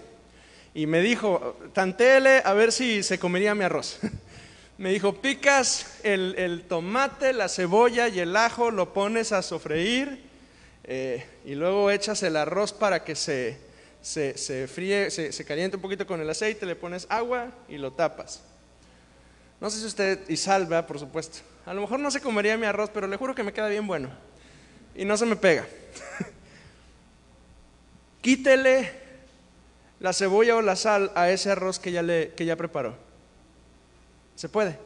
Y 0.79 0.87
me 0.87 1.01
dijo, 1.01 1.57
tantele 1.73 2.41
a 2.45 2.53
ver 2.53 2.71
si 2.71 3.03
se 3.03 3.19
comería 3.19 3.53
mi 3.53 3.65
arroz. 3.65 3.99
me 4.77 4.91
dijo, 4.91 5.13
picas 5.13 5.99
el, 6.03 6.35
el, 6.37 6.63
tomate, 6.69 7.33
la 7.33 7.49
cebolla 7.49 8.07
y 8.07 8.21
el 8.21 8.33
ajo, 8.33 8.71
lo 8.71 8.93
pones 8.93 9.33
a 9.33 9.41
sofreír 9.41 10.23
eh, 10.85 11.25
y 11.43 11.55
luego 11.55 11.91
echas 11.91 12.23
el 12.23 12.37
arroz 12.37 12.71
para 12.71 13.03
que 13.03 13.17
se, 13.17 13.57
se, 14.01 14.69
fríe, 14.73 15.11
se, 15.11 15.33
se 15.33 15.43
caliente 15.43 15.75
un 15.75 15.81
poquito 15.81 16.07
con 16.07 16.21
el 16.21 16.29
aceite, 16.29 16.65
le 16.65 16.77
pones 16.77 17.07
agua 17.09 17.51
y 17.67 17.77
lo 17.77 17.91
tapas. 17.91 18.41
No 19.59 19.69
sé 19.69 19.81
si 19.81 19.85
usted, 19.85 20.29
y 20.29 20.37
salva, 20.37 20.87
por 20.87 20.97
supuesto. 20.97 21.39
A 21.65 21.73
lo 21.73 21.81
mejor 21.81 21.99
no 21.99 22.09
se 22.09 22.21
comería 22.21 22.57
mi 22.57 22.67
arroz, 22.67 22.89
pero 22.89 23.05
le 23.05 23.17
juro 23.17 23.35
que 23.35 23.43
me 23.43 23.51
queda 23.51 23.67
bien 23.67 23.85
bueno. 23.85 24.11
Y 24.95 25.03
no 25.03 25.17
se 25.17 25.25
me 25.25 25.35
pega. 25.35 25.67
Quítele 28.21 29.08
la 29.99 30.13
cebolla 30.13 30.55
o 30.55 30.61
la 30.61 30.75
sal 30.75 31.11
a 31.15 31.29
ese 31.29 31.51
arroz 31.51 31.79
que 31.79 31.91
ya, 31.91 32.01
le, 32.01 32.33
que 32.35 32.45
ya 32.45 32.55
preparó. 32.55 32.95
Se 34.35 34.49
puede. 34.49 34.79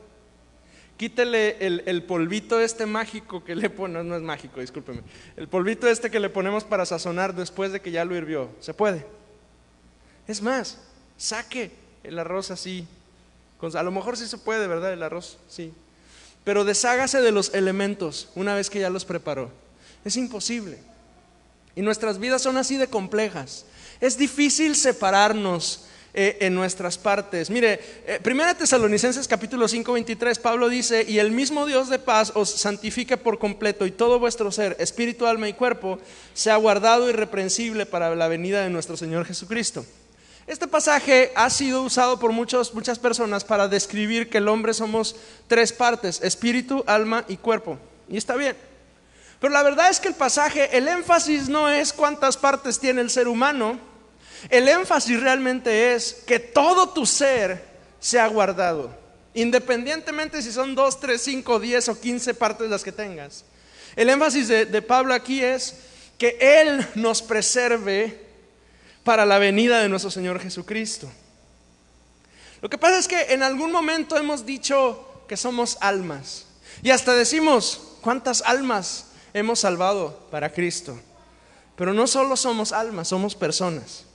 Quítele 0.98 1.58
el, 1.60 1.84
el, 1.86 2.04
polvito 2.04 2.60
este 2.60 2.86
mágico 2.86 3.44
que 3.44 3.56
le 3.56 3.70
ponemos, 3.70 4.06
no 4.06 4.16
es 4.16 4.22
mágico, 4.22 4.60
discúlpeme. 4.60 5.02
El 5.36 5.48
polvito 5.48 5.88
este 5.88 6.10
que 6.10 6.20
le 6.20 6.30
ponemos 6.30 6.64
para 6.64 6.86
sazonar 6.86 7.36
después 7.36 7.72
de 7.72 7.82
que 7.82 7.92
ya 7.92 8.06
lo 8.06 8.16
hirvió. 8.16 8.50
Se 8.60 8.74
puede. 8.74 9.06
Es 10.28 10.42
más, 10.42 10.80
saque 11.18 11.72
el 12.04 12.20
arroz 12.20 12.52
así. 12.52 12.88
A 13.76 13.84
lo 13.84 13.92
mejor 13.92 14.18
sí 14.18 14.28
se 14.28 14.38
puede, 14.38 14.68
¿verdad? 14.68 14.92
El 14.92 15.04
arroz, 15.04 15.38
sí. 15.48 15.74
Pero 16.44 16.66
deshágase 16.66 17.22
de 17.22 17.32
los 17.32 17.54
elementos 17.54 18.30
una 18.36 18.56
vez 18.56 18.70
que 18.70 18.80
ya 18.80 18.90
los 18.90 19.06
preparó. 19.06 19.52
Es 20.04 20.18
imposible. 20.18 20.80
Y 21.76 21.82
nuestras 21.82 22.20
vidas 22.20 22.42
son 22.42 22.58
así 22.58 22.78
de 22.78 22.88
complejas. 22.88 23.66
Es 24.04 24.18
difícil 24.18 24.76
separarnos 24.76 25.86
eh, 26.14 26.36
en 26.42 26.54
nuestras 26.54 26.98
partes. 26.98 27.50
Mire, 27.50 27.80
eh, 28.06 28.20
Primera 28.22 28.54
Tesalonicenses 28.54 29.30
capítulo 29.30 29.66
5, 29.66 29.94
23, 29.94 30.40
Pablo 30.40 30.68
dice, 30.68 31.06
y 31.08 31.20
el 31.20 31.32
mismo 31.32 31.66
Dios 31.66 31.88
de 31.88 32.00
paz 32.00 32.34
os 32.36 32.50
santifique 32.50 33.16
por 33.16 33.40
completo 33.40 33.86
y 33.86 33.92
todo 33.92 34.20
vuestro 34.20 34.52
ser, 34.52 34.76
espíritu, 34.78 35.26
alma 35.26 35.48
y 35.48 35.54
cuerpo, 35.54 36.00
sea 36.34 36.58
guardado 36.58 37.10
irreprensible 37.10 37.86
para 37.86 38.14
la 38.14 38.28
venida 38.28 38.62
de 38.62 38.70
nuestro 38.70 38.98
Señor 38.98 39.24
Jesucristo. 39.24 39.86
Este 40.48 40.68
pasaje 40.68 41.32
ha 41.34 41.50
sido 41.50 41.82
usado 41.82 42.20
por 42.20 42.34
muchos, 42.34 42.74
muchas 42.74 43.00
personas 43.00 43.46
para 43.46 43.70
describir 43.70 44.30
que 44.30 44.40
el 44.40 44.50
hombre 44.50 44.74
somos 44.74 45.16
tres 45.48 45.72
partes, 45.72 46.20
espíritu, 46.22 46.84
alma 46.88 47.24
y 47.30 47.38
cuerpo. 47.38 47.78
Y 48.10 48.18
está 48.18 48.36
bien. 48.36 48.58
Pero 49.40 49.54
la 49.54 49.64
verdad 49.64 49.90
es 49.90 50.02
que 50.02 50.10
el 50.10 50.16
pasaje, 50.16 50.78
el 50.78 50.90
énfasis 50.90 51.48
no 51.48 51.70
es 51.70 51.94
cuántas 51.94 52.36
partes 52.36 52.78
tiene 52.82 53.00
el 53.00 53.10
ser 53.10 53.30
humano, 53.30 53.93
el 54.50 54.68
énfasis 54.68 55.20
realmente 55.20 55.94
es 55.94 56.14
que 56.26 56.40
todo 56.40 56.90
tu 56.90 57.06
ser 57.06 57.64
sea 58.00 58.28
guardado, 58.28 58.96
independientemente 59.34 60.42
si 60.42 60.52
son 60.52 60.76
dos, 60.76 61.00
tres, 61.00 61.22
cinco, 61.22 61.60
diez 61.60 61.88
o 61.90 62.00
quince 62.00 62.34
partes 62.34 62.70
las 62.70 62.84
que 62.84 62.92
tengas. 62.92 63.46
El 63.96 64.10
énfasis 64.10 64.48
de, 64.48 64.66
de 64.66 64.82
Pablo 64.82 65.14
aquí 65.14 65.42
es 65.42 65.76
que 66.18 66.38
Él 66.40 66.86
nos 66.96 67.22
preserve 67.22 68.20
para 69.04 69.26
la 69.26 69.38
venida 69.38 69.82
de 69.82 69.90
nuestro 69.90 70.12
Señor 70.12 70.40
Jesucristo. 70.40 71.10
Lo 72.62 72.70
que 72.70 72.78
pasa 72.78 72.98
es 72.98 73.08
que 73.08 73.34
en 73.34 73.44
algún 73.44 73.72
momento 73.72 74.18
hemos 74.18 74.46
dicho 74.46 75.26
que 75.28 75.38
somos 75.38 75.78
almas 75.82 76.46
y 76.82 76.92
hasta 76.92 77.14
decimos 77.14 77.98
cuántas 78.02 78.42
almas 78.42 79.08
hemos 79.34 79.60
salvado 79.60 80.28
para 80.32 80.52
Cristo. 80.52 81.00
Pero 81.76 81.94
no 81.94 82.08
solo 82.08 82.38
somos 82.38 82.72
almas, 82.72 83.08
somos 83.08 83.36
personas 83.36 84.06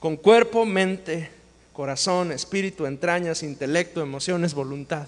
con 0.00 0.16
cuerpo, 0.16 0.66
mente, 0.66 1.30
corazón, 1.72 2.32
espíritu, 2.32 2.86
entrañas, 2.86 3.42
intelecto, 3.42 4.00
emociones, 4.00 4.54
voluntad. 4.54 5.06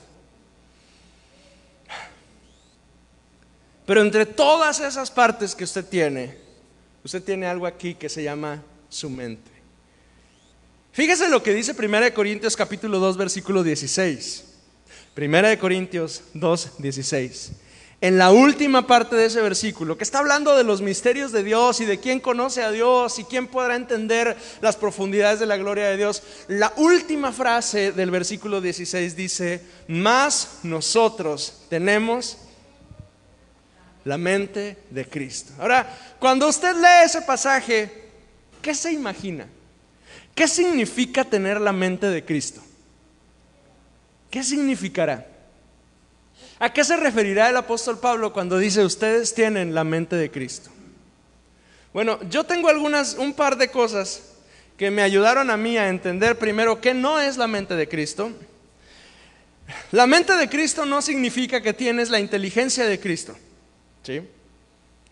Pero 3.85 4.03
entre 4.03 4.27
todas 4.27 4.79
esas 4.79 5.11
partes 5.11 5.55
que 5.57 5.65
usted 5.65 5.85
tiene, 5.85 6.37
usted 7.03 7.23
tiene 7.23 7.47
algo 7.47 7.67
aquí 7.67 7.95
que 7.95 8.09
se 8.09 8.23
llama 8.23 8.63
su 8.89 9.11
mente. 9.11 9.51
Fíjese 10.93 11.29
lo 11.29 11.43
que 11.43 11.55
dice 11.55 11.75
1 11.77 12.15
Corintios 12.15 12.55
capítulo 12.55 13.01
2 13.01 13.17
versículo 13.17 13.63
16. 13.65 14.45
1 15.17 15.59
Corintios 15.59 16.23
2, 16.35 16.79
16 16.79 17.53
en 18.03 18.19
la 18.19 18.33
última 18.33 18.89
parte 18.89 19.15
de 19.15 19.27
ese 19.27 19.41
versículo, 19.41 19.97
que 19.97 20.03
está 20.03 20.19
hablando 20.19 20.57
de 20.57 20.65
los 20.65 20.83
misterios 20.83 21.31
de 21.31 21.45
Dios 21.45 21.81
y 21.81 21.85
de 21.85 22.01
quién 22.01 22.19
conoce 22.19 22.61
a 22.61 22.73
Dios 22.73 23.21
y 23.21 23.25
quién 23.25 23.47
podrá 23.47 23.77
entender 23.77 24.37
las 24.61 24.75
profundidades 24.75 25.39
de 25.39 25.47
la 25.47 25.57
gloria 25.57 25.87
de 25.87 25.97
Dios, 25.97 26.21
la 26.49 26.73
última 26.79 27.31
frase 27.31 27.93
del 27.93 28.11
versículo 28.11 28.61
16 28.61 29.15
dice, 29.15 29.63
más 29.87 30.59
nosotros 30.65 31.63
tenemos 31.71 32.39
la 34.05 34.19
mente 34.19 34.79
de 34.91 35.09
Cristo. 35.09 35.53
Ahora, 35.61 36.17
cuando 36.19 36.49
usted 36.49 36.75
lee 36.75 37.05
ese 37.05 37.23
pasaje, 37.23 38.09
¿qué 38.61 38.75
se 38.75 38.91
imagina? 38.91 39.47
¿Qué 40.35 40.49
significa 40.49 41.25
tener 41.25 41.61
la 41.61 41.73
mente 41.73 42.09
de 42.09 42.25
Cristo? 42.25 42.63
¿Qué 44.29 44.43
significará? 44.43 45.32
¿A 46.63 46.73
qué 46.73 46.85
se 46.85 46.97
referirá 46.97 47.51
el 47.51 47.57
apóstol 47.57 47.99
Pablo 47.99 48.33
cuando 48.33 48.57
dice 48.57 48.85
ustedes 48.85 49.35
tienen 49.35 49.75
la 49.75 49.83
mente 49.83 50.15
de 50.15 50.31
Cristo? 50.31 50.71
Bueno, 51.93 52.21
yo 52.31 52.45
tengo 52.45 52.69
algunas, 52.69 53.15
un 53.15 53.33
par 53.33 53.57
de 53.57 53.69
cosas 53.69 54.23
que 54.77 54.89
me 54.89 55.03
ayudaron 55.03 55.51
a 55.51 55.57
mí 55.57 55.77
a 55.77 55.89
entender 55.89 56.39
primero 56.39 56.81
qué 56.81 56.95
no 56.95 57.19
es 57.19 57.37
la 57.37 57.49
mente 57.49 57.75
de 57.75 57.89
Cristo. 57.89 58.31
La 59.91 60.07
mente 60.07 60.37
de 60.37 60.49
Cristo 60.49 60.87
no 60.87 61.03
significa 61.03 61.61
que 61.61 61.73
tienes 61.73 62.11
la 62.11 62.21
inteligencia 62.21 62.87
de 62.87 63.01
Cristo. 63.01 63.35
¿Sí? 64.05 64.23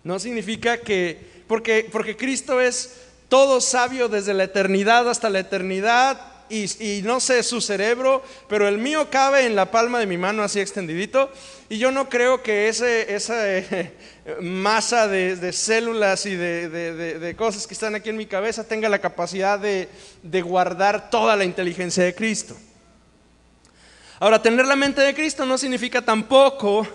No 0.04 0.20
significa 0.20 0.78
que, 0.78 1.42
porque, 1.48 1.88
porque 1.90 2.16
Cristo 2.16 2.60
es 2.60 2.94
todo 3.28 3.60
sabio 3.60 4.08
desde 4.08 4.34
la 4.34 4.44
eternidad 4.44 5.10
hasta 5.10 5.28
la 5.28 5.40
eternidad, 5.40 6.20
y, 6.50 7.02
no 7.02 7.20
sé 7.20 7.42
su 7.42 7.60
cerebro, 7.60 8.22
pero 8.48 8.68
el 8.68 8.78
mío 8.78 9.08
cabe 9.10 9.46
en 9.46 9.54
la 9.54 9.70
palma 9.70 9.98
de 10.00 10.06
mi 10.06 10.18
mano 10.18 10.42
así 10.42 10.60
extendidito. 10.60 11.30
Y 11.68 11.78
yo 11.78 11.90
no 11.92 12.08
creo 12.08 12.42
que 12.42 12.68
ese, 12.68 13.14
esa 13.14 13.56
eh, 13.56 13.94
masa 14.40 15.06
de, 15.06 15.52
células 15.52 16.26
y 16.26 16.34
de, 16.34 17.34
cosas 17.38 17.66
que 17.66 17.74
están 17.74 17.94
aquí 17.94 18.10
en 18.10 18.16
mi 18.16 18.26
cabeza 18.26 18.66
tenga 18.66 18.88
la 18.88 18.98
capacidad 18.98 19.58
de 19.58 20.42
guardar 20.42 21.10
toda 21.10 21.36
la 21.36 21.44
inteligencia 21.44 22.04
de 22.04 22.14
Cristo. 22.14 22.56
Ahora, 24.22 24.42
tener 24.42 24.66
la 24.66 24.76
mente 24.76 25.00
de 25.00 25.14
Cristo 25.14 25.46
no 25.46 25.56
significa 25.56 26.02
tampoco 26.02 26.86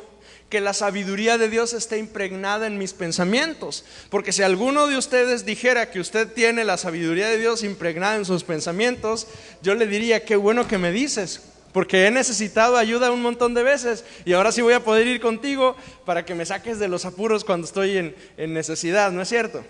que 0.50 0.62
la 0.62 0.74
sabiduría 0.74 1.38
de 1.38 1.50
Dios 1.50 1.74
esté 1.74 1.98
impregnada 1.98 2.68
en 2.68 2.78
mis 2.78 2.94
pensamientos. 2.94 3.84
Porque 4.10 4.32
si 4.32 4.44
alguno 4.44 4.88
de 4.88 4.98
ustedes 4.98 5.46
dijera 5.46 5.90
que 5.90 6.00
usted 6.00 6.32
tiene 6.32 6.64
la 6.64 6.78
sabiduría 6.78 7.28
de 7.28 7.38
Dios 7.38 7.64
impregnada 7.64 8.16
en 8.16 8.26
sus 8.26 8.44
pensamientos, 8.44 9.28
yo 9.62 9.76
le 9.76 9.88
diría, 9.88 10.24
qué 10.24 10.36
bueno 10.36 10.68
que 10.68 10.78
me 10.78 10.92
dices, 10.92 11.42
porque 11.72 12.06
he 12.06 12.12
necesitado 12.12 12.78
ayuda 12.78 13.12
un 13.12 13.22
montón 13.22 13.54
de 13.54 13.64
veces 13.64 14.06
y 14.24 14.34
ahora 14.34 14.52
sí 14.52 14.62
voy 14.62 14.74
a 14.74 14.84
poder 14.84 15.08
ir 15.08 15.20
contigo 15.20 15.76
para 16.06 16.24
que 16.24 16.36
me 16.36 16.46
saques 16.46 16.80
de 16.80 16.88
los 16.88 17.06
apuros 17.06 17.44
cuando 17.44 17.66
estoy 17.66 17.98
en, 17.98 18.16
en 18.38 18.54
necesidad, 18.54 19.12
¿no 19.12 19.22
es 19.22 19.28
cierto? 19.28 19.66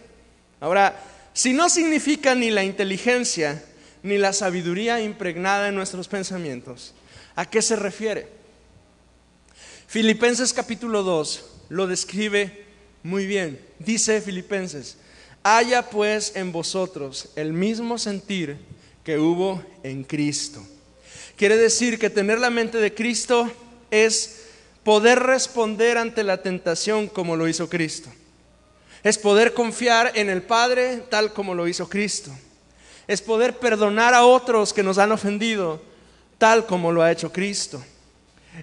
Ahora, 0.60 1.01
si 1.34 1.53
no 1.53 1.70
significa 1.70 2.36
ni 2.36 2.51
la 2.51 2.63
inteligencia 2.63 3.63
ni 4.03 4.17
la 4.17 4.34
sabiduría 4.34 5.01
impregnada 5.01 5.70
en 5.70 5.75
nuestros 5.75 6.08
pensamientos, 6.08 6.94
¿a 7.36 7.50
qué 7.50 7.62
se 7.62 7.75
refiere? 7.75 8.45
Filipenses 9.96 10.52
capítulo 10.52 11.04
2 11.04 11.46
lo 11.70 11.88
describe 11.88 12.66
muy 13.02 13.25
bien. 13.25 13.58
Dice 13.80 14.20
Filipenses, 14.20 14.98
haya 15.42 15.90
pues 15.90 16.34
en 16.36 16.52
vosotros 16.52 17.30
el 17.38 17.54
mismo 17.54 17.98
sentir 17.98 18.58
que 19.06 19.18
hubo 19.18 19.64
en 19.84 20.04
Cristo. 20.04 20.62
Quiere 21.38 21.56
decir 21.56 21.98
que 21.98 22.10
tener 22.10 22.40
la 22.40 22.50
mente 22.50 22.78
de 22.80 22.94
Cristo 22.94 23.50
es 23.90 24.48
poder 24.84 25.20
responder 25.20 25.98
ante 25.98 26.25
la 26.25 26.42
tentación 26.42 27.08
como 27.08 27.38
lo 27.38 27.48
hizo 27.48 27.70
Cristo. 27.70 28.10
Es 29.02 29.18
poder 29.18 29.54
confiar 29.54 30.12
en 30.16 30.30
el 30.30 30.42
Padre 30.42 31.06
tal 31.10 31.32
como 31.32 31.56
lo 31.56 31.70
hizo 31.70 31.88
Cristo. 31.88 32.32
Es 33.08 33.22
poder 33.22 33.60
perdonar 33.60 34.14
a 34.14 34.25
otros 34.25 34.74
que 34.74 34.84
nos 34.84 34.98
han 34.98 35.14
ofendido 35.14 35.82
tal 36.38 36.66
como 36.66 36.92
lo 36.92 37.02
ha 37.02 37.14
hecho 37.14 37.32
Cristo. 37.32 37.82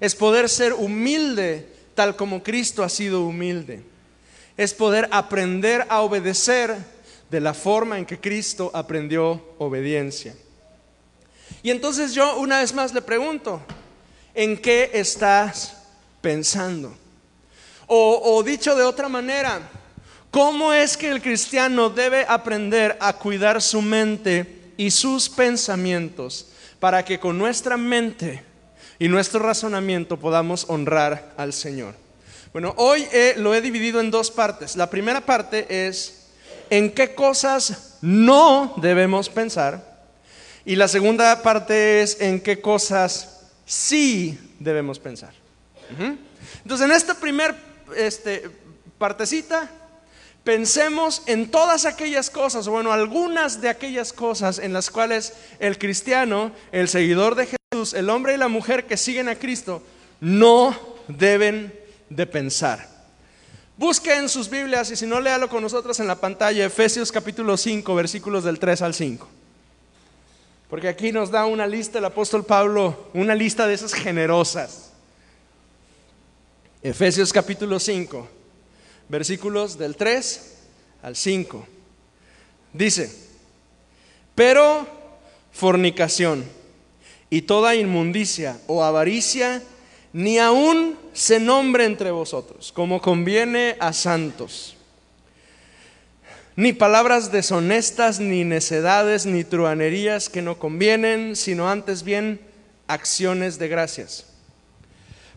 Es 0.01 0.15
poder 0.15 0.49
ser 0.49 0.73
humilde 0.73 1.69
tal 1.95 2.17
como 2.17 2.43
Cristo 2.43 2.83
ha 2.83 2.89
sido 2.89 3.25
humilde. 3.25 3.83
Es 4.57 4.75
poder 4.75 5.09
aprender 5.11 5.87
a 5.89 6.01
obedecer 6.01 6.77
de 7.31 7.41
la 7.41 7.55
forma 7.55 7.99
en 7.99 8.05
que 8.05 8.21
Cristo 8.21 8.71
aprendió 8.75 9.43
obediencia. 9.59 10.35
Y 11.63 11.71
entonces 11.71 12.13
yo 12.13 12.39
una 12.39 12.61
vez 12.61 12.75
más 12.75 12.93
le 12.93 13.03
pregunto, 13.03 13.63
¿en 14.35 14.59
qué 14.59 14.91
estás 14.93 15.77
pensando? 16.21 16.95
O, 17.87 18.43
dicho 18.43 18.75
de 18.75 18.85
otra 18.85 19.09
manera, 19.09 19.61
¿cómo 20.31 20.73
es 20.73 20.97
que 20.97 21.11
el 21.11 21.21
cristiano 21.21 21.91
debe 21.91 22.25
aprender 22.27 22.97
a 23.01 23.13
cuidar 23.13 23.61
su 23.61 23.83
mente 23.83 24.73
y 24.77 24.91
sus 24.91 25.29
pensamientos 25.29 26.49
para 26.81 27.05
que 27.05 27.21
con 27.21 27.37
nuestra 27.37 27.77
mente 27.77 28.43
y 29.03 29.09
nuestro 29.09 29.41
razonamiento 29.41 30.17
podamos 30.17 30.67
honrar 30.69 31.33
al 31.37 31.53
Señor? 31.53 31.97
Bueno, 32.53 32.73
hoy 32.77 33.05
lo 33.35 33.53
he 33.53 33.61
dividido 33.61 34.01
en 34.01 34.13
dos 34.13 34.31
partes. 34.31 34.77
La 34.77 34.91
primera 34.91 35.21
parte 35.21 35.89
es 35.89 36.29
en 36.71 36.93
qué 36.93 37.13
cosas 37.13 37.99
no 38.01 38.75
debemos 38.77 39.29
pensar 39.29 40.07
y 40.65 40.77
la 40.77 40.87
segunda 40.87 41.43
parte 41.43 42.01
es 42.01 42.21
en 42.21 42.41
qué 42.41 42.61
cosas 42.61 43.41
sí 43.67 44.39
debemos 44.61 45.01
pensar. 45.01 45.35
Entonces, 46.63 46.87
en 46.87 46.93
esta 46.93 47.15
primera 47.15 47.57
este, 47.97 48.49
partecita, 48.99 49.69
pensemos 50.45 51.25
en 51.27 51.51
todas 51.51 51.87
aquellas 51.87 52.31
cosas, 52.31 52.69
bueno, 52.69 52.93
algunas 52.93 53.61
de 53.61 53.69
aquellas 53.69 54.13
cosas 54.13 54.61
en 54.61 54.73
las 54.73 54.91
cuales 54.91 55.33
el 55.59 55.77
cristiano, 55.77 56.53
el 56.71 56.87
seguidor 56.87 57.35
de 57.35 57.62
El 57.73 58.11
hombre 58.11 58.35
y 58.35 58.37
la 58.37 58.49
mujer 58.49 58.87
que 58.87 58.99
siguen 58.99 59.31
a 59.31 59.37
Cristo, 59.37 59.83
no 60.21 60.77
deben 61.09 61.73
de 62.11 62.27
pensar. 62.27 62.87
Busque 63.79 64.15
en 64.15 64.29
sus 64.29 64.51
Biblias 64.51 64.91
y 64.91 64.97
si 64.97 65.07
no, 65.07 65.19
léalo 65.21 65.49
con 65.49 65.63
nosotros 65.63 65.99
en 65.99 66.07
la 66.07 66.17
pantalla, 66.17 66.67
Efesios 66.67 67.11
capítulo 67.11 67.57
5, 67.57 67.95
versículos 67.95 68.45
del 68.45 68.59
3 68.59 68.83
al 68.83 68.93
5. 68.93 69.27
Porque 70.69 70.89
aquí 70.89 71.13
nos 71.13 71.31
da 71.31 71.47
una 71.47 71.67
lista 71.67 71.99
el 71.99 72.05
apóstol 72.05 72.45
Pablo, 72.45 73.09
una 73.15 73.35
lista 73.35 73.67
de 73.67 73.73
esas 73.73 73.95
generosas. 73.95 74.91
Efesios 76.83 77.33
capítulo 77.33 77.81
5, 77.81 78.29
versículos 79.09 79.79
del 79.79 79.97
3 79.97 80.59
al 81.03 81.17
5. 81.17 81.67
Dice, 82.75 83.11
pero 84.35 84.87
fornicación 85.53 86.45
y 87.33 87.43
toda 87.43 87.75
inmundicia 87.75 88.61
o 88.69 88.85
avaricia 88.85 89.61
ni 90.13 90.39
aún 90.39 90.97
se 91.13 91.41
nombre 91.41 91.85
entre 91.85 92.13
vosotros, 92.13 92.71
como 92.71 93.01
conviene 93.01 93.77
a 93.81 93.93
santos 93.93 94.77
ni 96.57 96.73
palabras 96.73 97.33
deshonestas, 97.33 98.21
ni 98.21 98.45
necedades, 98.45 99.25
ni 99.25 99.45
truanerías 99.45 100.29
que 100.29 100.43
no 100.43 100.59
convienen, 100.59 101.35
sino 101.35 101.69
antes 101.69 102.03
bien 102.03 102.41
acciones 102.89 103.59
de 103.59 103.69
gracias. 103.69 104.27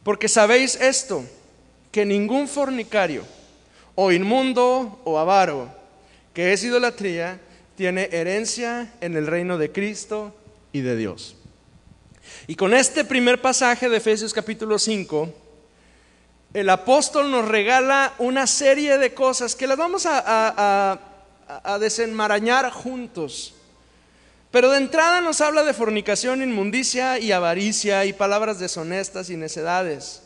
Porque 0.03 0.27
sabéis 0.27 0.75
esto, 0.75 1.23
que 1.91 2.05
ningún 2.05 2.47
fornicario, 2.47 3.23
o 3.95 4.11
inmundo, 4.11 4.99
o 5.05 5.17
avaro, 5.17 5.73
que 6.33 6.51
es 6.51 6.63
idolatría, 6.63 7.39
tiene 7.77 8.09
herencia 8.11 8.93
en 8.99 9.15
el 9.15 9.25
reino 9.25 9.57
de 9.57 9.71
Cristo 9.71 10.35
y 10.73 10.81
de 10.81 10.97
Dios. 10.97 11.37
Y 12.47 12.55
con 12.55 12.73
este 12.75 13.03
primer 13.03 13.41
pasaje 13.41 13.89
de 13.89 13.97
Efesios 13.97 14.33
capítulo 14.33 14.77
5, 14.77 15.33
el 16.53 16.69
apóstol 16.69 17.31
nos 17.31 17.47
regala 17.47 18.13
una 18.19 18.45
serie 18.45 18.99
de 18.99 19.15
cosas 19.15 19.55
que 19.55 19.65
las 19.65 19.77
vamos 19.77 20.05
a, 20.05 20.99
desenmarañar 21.79 22.71
juntos. 22.71 23.55
Pero 24.51 24.69
de 24.69 24.77
entrada 24.77 25.21
nos 25.21 25.41
habla 25.41 25.63
de 25.63 25.73
fornicación, 25.73 26.41
inmundicia 26.41 27.19
y 27.19 27.31
avaricia 27.31 28.05
y 28.05 28.13
palabras 28.13 28.59
deshonestas 28.59 29.29
y 29.29 29.37
necedades. 29.37 30.21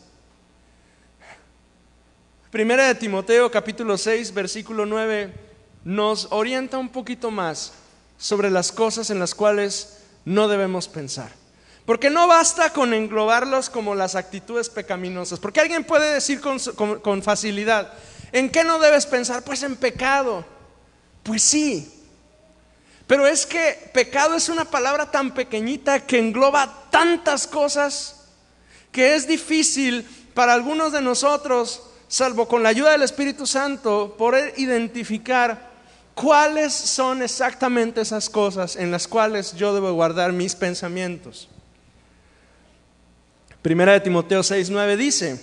Primera 2.50 2.86
de 2.86 2.94
Timoteo 2.94 3.50
capítulo 3.50 3.96
6 3.96 4.34
versículo 4.34 4.84
9 4.84 5.32
nos 5.84 6.28
orienta 6.30 6.78
un 6.78 6.90
poquito 6.90 7.30
más 7.30 7.72
sobre 8.18 8.50
las 8.50 8.72
cosas 8.72 9.10
en 9.10 9.18
las 9.18 9.34
cuales 9.34 10.00
no 10.24 10.48
debemos 10.48 10.88
pensar. 10.88 11.39
Porque 11.90 12.08
no 12.08 12.28
basta 12.28 12.72
con 12.72 12.94
englobarlos 12.94 13.68
como 13.68 13.96
las 13.96 14.14
actitudes 14.14 14.68
pecaminosas. 14.68 15.40
Porque 15.40 15.58
alguien 15.58 15.82
puede 15.82 16.14
decir 16.14 16.40
con, 16.40 17.20
facilidad, 17.20 17.92
¿en 18.30 18.48
qué 18.48 18.62
no 18.62 18.78
debes 18.78 19.06
pensar? 19.06 19.42
Pues 19.42 19.64
en 19.64 19.74
pecado. 19.74 20.44
Pues 21.24 21.42
sí. 21.42 21.92
Pero 23.08 23.26
es 23.26 23.44
que 23.44 23.90
pecado 23.92 24.36
es 24.36 24.48
una 24.48 24.66
palabra 24.66 25.10
tan 25.10 25.34
pequeñita 25.34 26.06
que 26.06 26.20
engloba 26.20 26.86
tantas 26.90 27.48
cosas 27.48 28.28
que 28.92 29.16
es 29.16 29.26
difícil 29.26 30.06
para 30.32 30.54
algunos 30.54 30.92
de 30.92 31.02
nosotros, 31.02 31.82
salvo 32.06 32.46
con 32.46 32.62
la 32.62 32.68
ayuda 32.68 32.92
del 32.92 33.02
Espíritu 33.02 33.48
Santo, 33.48 34.14
poder 34.16 34.54
identificar 34.58 35.72
cuáles 36.14 36.72
son 36.72 37.20
exactamente 37.20 38.00
esas 38.00 38.30
cosas 38.30 38.76
en 38.76 38.92
las 38.92 39.08
cuales 39.08 39.56
yo 39.56 39.74
debo 39.74 39.92
guardar 39.92 40.32
mis 40.32 40.54
pensamientos. 40.54 41.48
Primera 43.62 43.92
de 43.92 44.00
Timoteo 44.00 44.40
6:9 44.40 44.96
dice, 44.96 45.38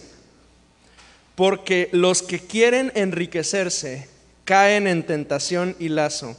porque 1.35 1.89
los 1.91 2.23
que 2.23 2.39
quieren 2.39 2.91
enriquecerse 2.95 4.07
caen 4.43 4.87
en 4.87 5.05
tentación 5.05 5.75
y 5.77 5.89
lazo 5.89 6.35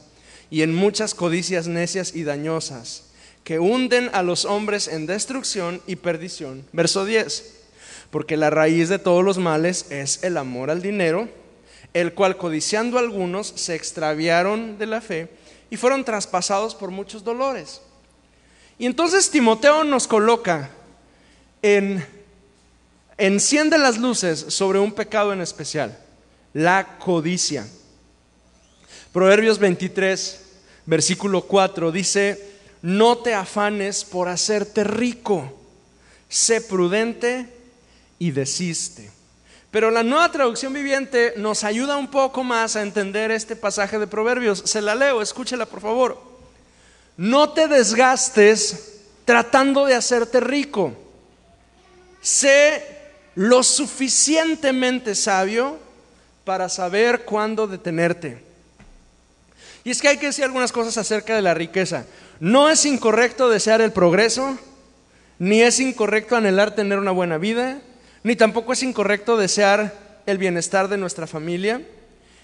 y 0.49 0.63
en 0.63 0.75
muchas 0.75 1.13
codicias 1.13 1.67
necias 1.67 2.13
y 2.15 2.23
dañosas 2.23 3.05
que 3.45 3.59
hunden 3.59 4.09
a 4.11 4.23
los 4.23 4.43
hombres 4.43 4.89
en 4.89 5.05
destrucción 5.05 5.81
y 5.87 5.95
perdición. 5.95 6.65
Verso 6.73 7.05
10, 7.05 7.55
porque 8.11 8.35
la 8.35 8.49
raíz 8.49 8.89
de 8.89 8.99
todos 8.99 9.23
los 9.23 9.37
males 9.37 9.85
es 9.89 10.21
el 10.23 10.35
amor 10.35 10.69
al 10.69 10.81
dinero, 10.81 11.29
el 11.93 12.13
cual 12.13 12.35
codiciando 12.35 12.99
algunos 12.99 13.53
se 13.55 13.75
extraviaron 13.75 14.77
de 14.77 14.85
la 14.85 14.99
fe 14.99 15.29
y 15.69 15.77
fueron 15.77 16.03
traspasados 16.03 16.75
por 16.75 16.91
muchos 16.91 17.23
dolores. 17.23 17.81
Y 18.77 18.85
entonces 18.85 19.31
Timoteo 19.31 19.85
nos 19.85 20.07
coloca 20.07 20.71
en, 21.61 22.05
enciende 23.17 23.77
las 23.77 23.97
luces 23.97 24.45
sobre 24.49 24.79
un 24.79 24.91
pecado 24.91 25.33
en 25.33 25.41
especial, 25.41 25.97
la 26.53 26.97
codicia. 26.97 27.67
Proverbios 29.11 29.59
23, 29.59 30.41
versículo 30.85 31.41
4 31.41 31.91
dice, 31.91 32.49
no 32.81 33.17
te 33.17 33.33
afanes 33.33 34.05
por 34.05 34.29
hacerte 34.29 34.83
rico, 34.83 35.51
sé 36.29 36.61
prudente 36.61 37.47
y 38.19 38.31
desiste. 38.31 39.11
Pero 39.71 39.91
la 39.91 40.01
nueva 40.01 40.31
traducción 40.31 40.73
viviente 40.73 41.33
nos 41.37 41.63
ayuda 41.63 41.97
un 41.97 42.09
poco 42.09 42.43
más 42.43 42.75
a 42.75 42.81
entender 42.81 43.29
este 43.29 43.55
pasaje 43.55 43.99
de 43.99 44.07
Proverbios. 44.07 44.63
Se 44.65 44.81
la 44.81 44.95
leo, 44.95 45.21
escúchela 45.21 45.67
por 45.67 45.81
favor. 45.81 46.19
No 47.17 47.49
te 47.49 47.67
desgastes 47.67 48.95
tratando 49.25 49.85
de 49.85 49.93
hacerte 49.93 50.39
rico 50.39 50.95
Sé 52.21 52.83
lo 53.35 53.63
suficientemente 53.63 55.15
sabio 55.15 55.77
para 56.43 56.67
saber 56.67 57.23
cuándo 57.25 57.67
detenerte. 57.67 58.41
Y 59.83 59.91
es 59.91 60.01
que 60.01 60.09
hay 60.09 60.17
que 60.17 60.27
decir 60.27 60.43
algunas 60.43 60.71
cosas 60.71 60.97
acerca 60.97 61.35
de 61.35 61.41
la 61.41 61.53
riqueza. 61.53 62.05
No 62.39 62.69
es 62.69 62.85
incorrecto 62.85 63.49
desear 63.49 63.81
el 63.81 63.91
progreso, 63.91 64.57
ni 65.37 65.61
es 65.61 65.79
incorrecto 65.79 66.35
anhelar 66.35 66.75
tener 66.75 66.99
una 66.99 67.11
buena 67.11 67.37
vida, 67.37 67.79
ni 68.23 68.35
tampoco 68.35 68.73
es 68.73 68.83
incorrecto 68.83 69.37
desear 69.37 69.93
el 70.25 70.37
bienestar 70.37 70.89
de 70.89 70.97
nuestra 70.97 71.27
familia. 71.27 71.81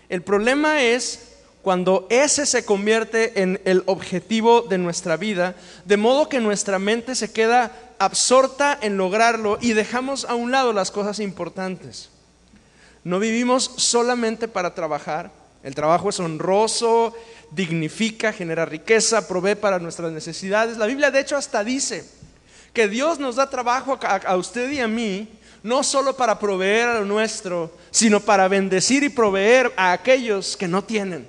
El 0.07 0.21
problema 0.21 0.81
es 0.81 1.33
cuando 1.61 2.07
ese 2.09 2.45
se 2.45 2.63
convierte 2.63 3.41
en 3.41 3.59
el 3.65 3.83
objetivo 3.87 4.61
de 4.61 4.77
nuestra 4.77 5.17
vida, 5.17 5.55
de 5.83 5.97
modo 5.97 6.29
que 6.29 6.39
nuestra 6.39 6.79
mente 6.79 7.15
se 7.15 7.33
queda 7.33 7.71
absorta 7.99 8.77
en 8.81 8.97
lograrlo 8.97 9.57
y 9.61 9.73
dejamos 9.73 10.25
a 10.25 10.35
un 10.35 10.51
lado 10.51 10.73
las 10.73 10.91
cosas 10.91 11.19
importantes. 11.19 12.09
No 13.03 13.19
vivimos 13.19 13.71
solamente 13.77 14.47
para 14.47 14.73
trabajar, 14.73 15.31
el 15.63 15.73
trabajo 15.73 16.09
es 16.09 16.19
honroso, 16.19 17.13
dignifica, 17.51 18.31
genera 18.31 18.65
riqueza, 18.65 19.27
provee 19.27 19.55
para 19.55 19.79
nuestras 19.79 20.11
necesidades. 20.11 20.77
La 20.77 20.85
Biblia 20.85 21.11
de 21.11 21.19
hecho 21.19 21.37
hasta 21.37 21.63
dice 21.63 22.07
que 22.71 22.87
Dios 22.87 23.19
nos 23.19 23.37
da 23.37 23.49
trabajo 23.49 23.97
a, 24.01 24.35
usted 24.35 24.69
y 24.71 24.79
a 24.79 24.87
mí, 24.87 25.27
no 25.63 25.81
solo 25.81 26.15
para 26.15 26.37
proveer 26.37 26.89
a 26.89 26.99
lo 26.99 27.05
nuestro, 27.05 27.71
sino 27.89 28.19
para 28.19 28.47
bendecir 28.47 29.03
y 29.03 29.09
proveer 29.09 29.73
a 29.75 29.91
aquellos 29.91 30.55
que 30.55 30.67
no 30.67 30.83
tienen. 30.83 31.27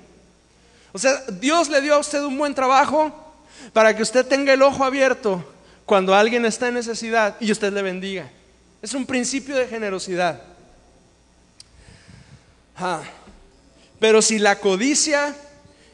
O 0.93 0.99
sea, 0.99 1.23
Dios 1.39 1.69
le 1.69 1.81
dio 1.81 1.95
a 1.95 1.99
usted 1.99 2.21
un 2.21 2.37
buen 2.37 2.53
trabajo 2.53 3.11
para 3.73 3.95
que 3.95 4.03
usted 4.03 4.25
tenga 4.25 4.53
el 4.53 4.61
ojo 4.61 4.83
abierto 4.83 5.43
cuando 5.87 6.13
alguien 6.13 6.45
está 6.45 6.67
en 6.67 6.73
necesidad 6.73 7.37
y 7.39 7.49
usted 7.49 7.71
le 7.71 7.81
bendiga. 7.81 8.29
Es 8.81 8.93
un 8.93 9.05
principio 9.05 9.55
de 9.55 9.67
generosidad. 9.67 10.41
Ah, 12.75 13.01
pero 13.97 14.21
si 14.21 14.37
la 14.37 14.59
codicia 14.59 15.33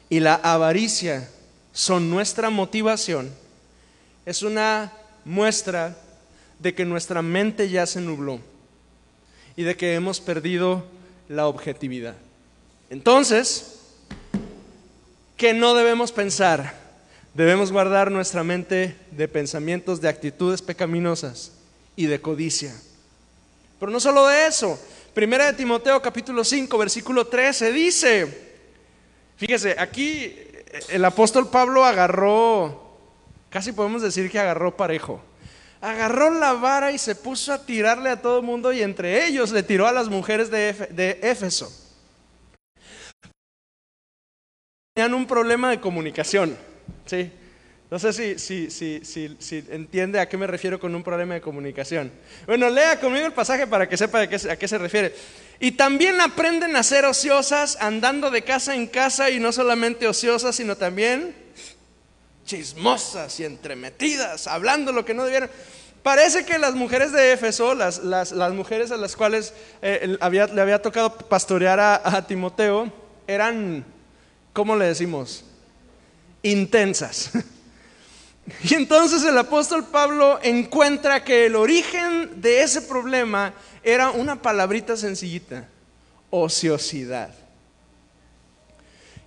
y 0.09 0.19
la 0.19 0.33
avaricia 0.33 1.29
son 1.73 2.09
nuestra 2.09 2.49
motivación, 2.49 3.31
es 4.25 4.41
una 4.41 4.91
muestra 5.25 5.95
de 6.57 6.73
que 6.73 6.85
nuestra 6.85 7.21
mente 7.21 7.69
ya 7.69 7.85
se 7.85 8.01
nubló 8.01 8.39
y 9.55 9.61
de 9.61 9.77
que 9.77 9.93
hemos 9.93 10.19
perdido 10.19 10.85
la 11.29 11.45
objetividad. 11.45 12.15
Entonces, 12.89 13.79
¿qué 15.37 15.53
no 15.53 15.75
debemos 15.75 16.11
pensar? 16.11 16.82
Debemos 17.33 17.71
guardar 17.71 18.11
nuestra 18.11 18.43
mente 18.43 18.95
de 19.09 19.27
pensamientos, 19.27 19.99
de 19.99 20.07
actitudes 20.07 20.61
pecaminosas 20.61 21.51
y 21.95 22.05
de 22.05 22.21
codicia. 22.21 22.75
Pero 23.79 23.91
no 23.91 23.99
solo 23.99 24.27
de 24.27 24.45
eso. 24.45 24.79
Primera 25.15 25.47
de 25.47 25.53
Timoteo 25.53 25.99
capítulo 25.99 26.43
5, 26.43 26.77
versículo 26.77 27.25
13 27.25 27.71
dice, 27.71 28.55
fíjese, 29.35 29.75
aquí 29.79 30.35
el 30.89 31.03
apóstol 31.05 31.49
Pablo 31.49 31.83
agarró, 31.83 32.97
casi 33.49 33.71
podemos 33.71 34.03
decir 34.03 34.29
que 34.29 34.39
agarró 34.39 34.77
parejo. 34.77 35.19
Agarró 35.81 36.29
la 36.29 36.53
vara 36.53 36.91
y 36.91 36.99
se 36.99 37.15
puso 37.15 37.51
a 37.51 37.65
tirarle 37.65 38.11
a 38.11 38.21
todo 38.21 38.37
el 38.39 38.45
mundo 38.45 38.71
y 38.71 38.83
entre 38.83 39.25
ellos 39.25 39.51
le 39.51 39.63
tiró 39.63 39.87
a 39.87 39.91
las 39.91 40.07
mujeres 40.07 40.51
de, 40.51 40.73
de 40.91 41.19
Éfeso. 41.23 41.71
Tenían 44.93 45.15
un 45.15 45.25
problema 45.25 45.71
de 45.71 45.81
comunicación. 45.81 46.55
¿Sí? 47.05 47.31
No 47.93 47.99
sé 47.99 48.11
si, 48.11 48.39
si, 48.39 48.71
si, 48.71 49.35
si, 49.37 49.63
entiende 49.69 50.19
a 50.19 50.27
qué 50.27 50.35
me 50.35 50.47
refiero 50.47 50.79
con 50.79 50.95
un 50.95 51.03
problema 51.03 51.35
de 51.35 51.41
comunicación. 51.41 52.11
Bueno, 52.47 52.67
lea 52.71 52.99
conmigo 52.99 53.27
el 53.27 53.33
pasaje 53.33 53.67
para 53.67 53.87
que 53.87 53.97
sepa 53.97 54.21
a 54.21 54.27
qué, 54.27 54.35
a 54.49 54.55
qué 54.55 54.67
se 54.67 54.79
refiere. 54.79 55.13
Y 55.59 55.73
también 55.73 56.19
aprenden 56.19 56.75
a 56.75 56.81
ser 56.81 57.05
ociosas, 57.05 57.77
andando 57.79 58.31
de 58.31 58.41
casa 58.41 58.73
en 58.73 58.87
casa 58.87 59.29
y 59.29 59.39
no 59.39 59.51
solamente 59.51 60.07
ociosas, 60.07 60.55
sino 60.55 60.75
también 60.75 61.35
chismosas 62.47 63.39
y 63.39 63.45
entremetidas, 63.45 64.47
hablando 64.47 64.91
lo 64.91 65.05
que 65.05 65.13
no 65.13 65.23
debieron. 65.23 65.51
Parece 66.01 66.45
que 66.45 66.57
las 66.57 66.73
mujeres 66.73 67.11
de 67.11 67.31
Éfeso, 67.31 67.75
las, 67.75 68.03
las, 68.03 68.31
las 68.31 68.53
mujeres 68.53 68.89
a 68.89 68.97
las 68.97 69.15
cuales 69.15 69.53
eh, 69.83 70.17
le 70.19 70.61
había 70.61 70.81
tocado 70.81 71.15
pastorear 71.15 71.79
a, 71.79 72.01
a 72.03 72.25
Timoteo, 72.25 72.91
eran, 73.27 73.85
¿cómo 74.51 74.75
le 74.75 74.85
decimos? 74.85 75.45
Intensas. 76.43 77.31
Y 78.63 78.73
entonces 78.73 79.23
el 79.23 79.37
apóstol 79.37 79.85
Pablo 79.85 80.37
encuentra 80.43 81.23
que 81.23 81.45
el 81.45 81.55
origen 81.55 82.41
de 82.41 82.61
ese 82.61 82.81
problema 82.81 83.53
era 83.83 84.11
una 84.11 84.41
palabrita 84.41 84.97
sencillita, 84.97 85.69
ociosidad. 86.29 87.33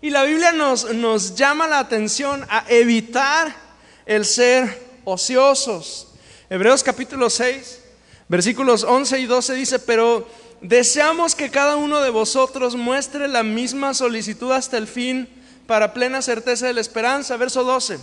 Y 0.03 0.11
la 0.11 0.25
Biblia 0.25 0.53
nos, 0.53 0.93
nos 0.95 1.35
llama 1.35 1.67
la 1.67 1.79
atención 1.79 2.45
a 2.51 2.67
evitar 2.69 3.57
el 4.05 4.27
ser 4.27 4.83
ociosos. 5.05 6.09
Hebreos 6.51 6.83
capítulo 6.83 7.31
6, 7.31 7.81
versículos 8.29 8.85
11 8.85 9.21
y 9.21 9.27
12 9.27 9.55
dice, 9.55 9.79
pero 9.79 10.29
deseamos 10.61 11.35
que 11.35 11.51
cada 11.51 11.77
uno 11.77 12.03
de 12.03 12.11
vosotros 12.11 12.77
muestre 12.77 13.29
la 13.29 13.43
misma 13.43 13.95
solicitud 13.95 14.53
hasta 14.53 14.77
el 14.77 14.87
fin 14.87 15.29
para 15.67 15.93
plena 15.93 16.23
certeza 16.23 16.67
de 16.67 16.73
la 16.73 16.81
esperanza. 16.81 17.37
Verso 17.37 17.65
12. 17.65 17.99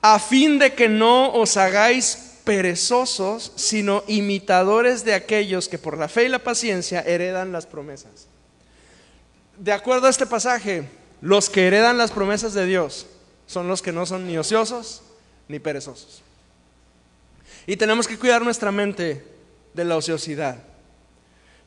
A 0.00 0.18
fin 0.18 0.58
de 0.58 0.74
que 0.74 0.88
no 0.88 1.32
os 1.32 1.56
hagáis 1.56 2.36
perezosos, 2.44 3.52
sino 3.56 4.04
imitadores 4.06 5.04
de 5.04 5.14
aquellos 5.14 5.68
que 5.68 5.78
por 5.78 5.98
la 5.98 6.08
fe 6.08 6.24
y 6.24 6.28
la 6.28 6.38
paciencia 6.38 7.00
heredan 7.00 7.52
las 7.52 7.66
promesas. 7.66 8.26
De 9.58 9.72
acuerdo 9.72 10.06
a 10.06 10.10
este 10.10 10.24
pasaje, 10.24 10.88
los 11.20 11.50
que 11.50 11.66
heredan 11.66 11.98
las 11.98 12.12
promesas 12.12 12.54
de 12.54 12.64
Dios 12.64 13.06
son 13.46 13.68
los 13.68 13.82
que 13.82 13.92
no 13.92 14.06
son 14.06 14.26
ni 14.26 14.38
ociosos 14.38 15.02
ni 15.48 15.58
perezosos. 15.58 16.22
Y 17.66 17.76
tenemos 17.76 18.06
que 18.06 18.18
cuidar 18.18 18.42
nuestra 18.42 18.72
mente 18.72 19.24
de 19.74 19.84
la 19.84 19.96
ociosidad. 19.96 20.56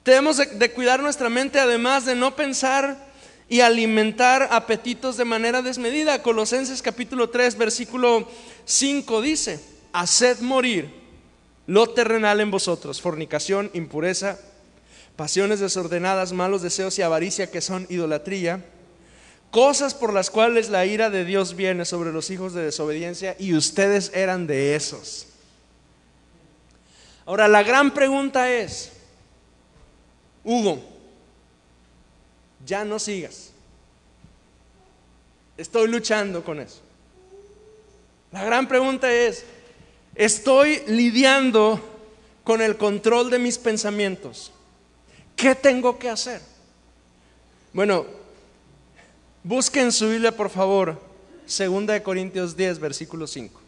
Tenemos 0.03 0.37
de, 0.37 0.71
cuidar 0.71 1.01
nuestra 1.01 1.29
mente 1.29 1.59
además 1.59 2.05
de 2.05 2.15
no 2.15 2.35
pensar 2.35 3.10
y 3.51 3.59
alimentar 3.59 4.47
apetitos 4.49 5.17
de 5.17 5.25
manera 5.25 5.61
desmedida. 5.61 6.23
Colosenses 6.23 6.81
capítulo 6.81 7.29
3, 7.29 7.57
versículo 7.57 8.25
5 8.63 9.21
dice, 9.21 9.59
haced 9.91 10.39
morir 10.39 10.89
lo 11.67 11.89
terrenal 11.89 12.39
en 12.39 12.49
vosotros, 12.49 13.01
fornicación, 13.01 13.69
impureza, 13.73 14.39
pasiones 15.17 15.59
desordenadas, 15.59 16.31
malos 16.31 16.61
deseos 16.61 16.97
y 16.97 17.01
avaricia 17.01 17.51
que 17.51 17.59
son 17.59 17.87
idolatría, 17.89 18.63
cosas 19.51 19.95
por 19.95 20.13
las 20.13 20.29
cuales 20.29 20.69
la 20.69 20.85
ira 20.85 21.09
de 21.09 21.25
Dios 21.25 21.57
viene 21.57 21.83
sobre 21.83 22.13
los 22.13 22.29
hijos 22.29 22.53
de 22.53 22.63
desobediencia 22.63 23.35
y 23.37 23.53
ustedes 23.53 24.13
eran 24.15 24.47
de 24.47 24.77
esos. 24.77 25.27
Ahora, 27.25 27.49
la 27.49 27.63
gran 27.63 27.93
pregunta 27.93 28.49
es, 28.49 28.93
Hugo, 30.45 30.90
ya 32.71 32.85
no 32.85 32.99
sigas. 32.99 33.51
Estoy 35.57 35.89
luchando 35.89 36.41
con 36.41 36.57
eso. 36.61 36.79
La 38.31 38.45
gran 38.45 38.65
pregunta 38.65 39.11
es, 39.13 39.43
estoy 40.15 40.81
lidiando 40.87 41.81
con 42.45 42.61
el 42.61 42.77
control 42.77 43.29
de 43.29 43.39
mis 43.39 43.57
pensamientos. 43.57 44.53
¿Qué 45.35 45.53
tengo 45.53 45.99
que 45.99 46.07
hacer? 46.07 46.41
Bueno, 47.73 48.05
busquen 49.43 49.87
en 49.87 49.91
su 49.91 50.07
Biblia, 50.07 50.31
por 50.31 50.49
favor, 50.49 50.97
2 51.45 51.87
de 51.87 52.01
Corintios 52.01 52.55
10, 52.55 52.79
versículo 52.79 53.27
5. 53.27 53.59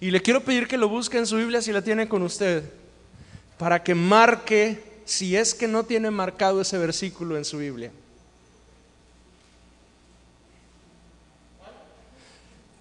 Y 0.00 0.10
le 0.10 0.22
quiero 0.22 0.42
pedir 0.42 0.66
que 0.66 0.78
lo 0.78 0.88
busque 0.88 1.18
en 1.18 1.26
su 1.26 1.36
Biblia 1.36 1.60
si 1.60 1.72
la 1.72 1.82
tiene 1.82 2.08
con 2.08 2.22
usted, 2.22 2.64
para 3.58 3.82
que 3.82 3.94
marque, 3.94 4.82
si 5.04 5.36
es 5.36 5.54
que 5.54 5.68
no 5.68 5.84
tiene 5.84 6.10
marcado 6.10 6.62
ese 6.62 6.78
versículo 6.78 7.36
en 7.36 7.44
su 7.44 7.58
Biblia. 7.58 7.92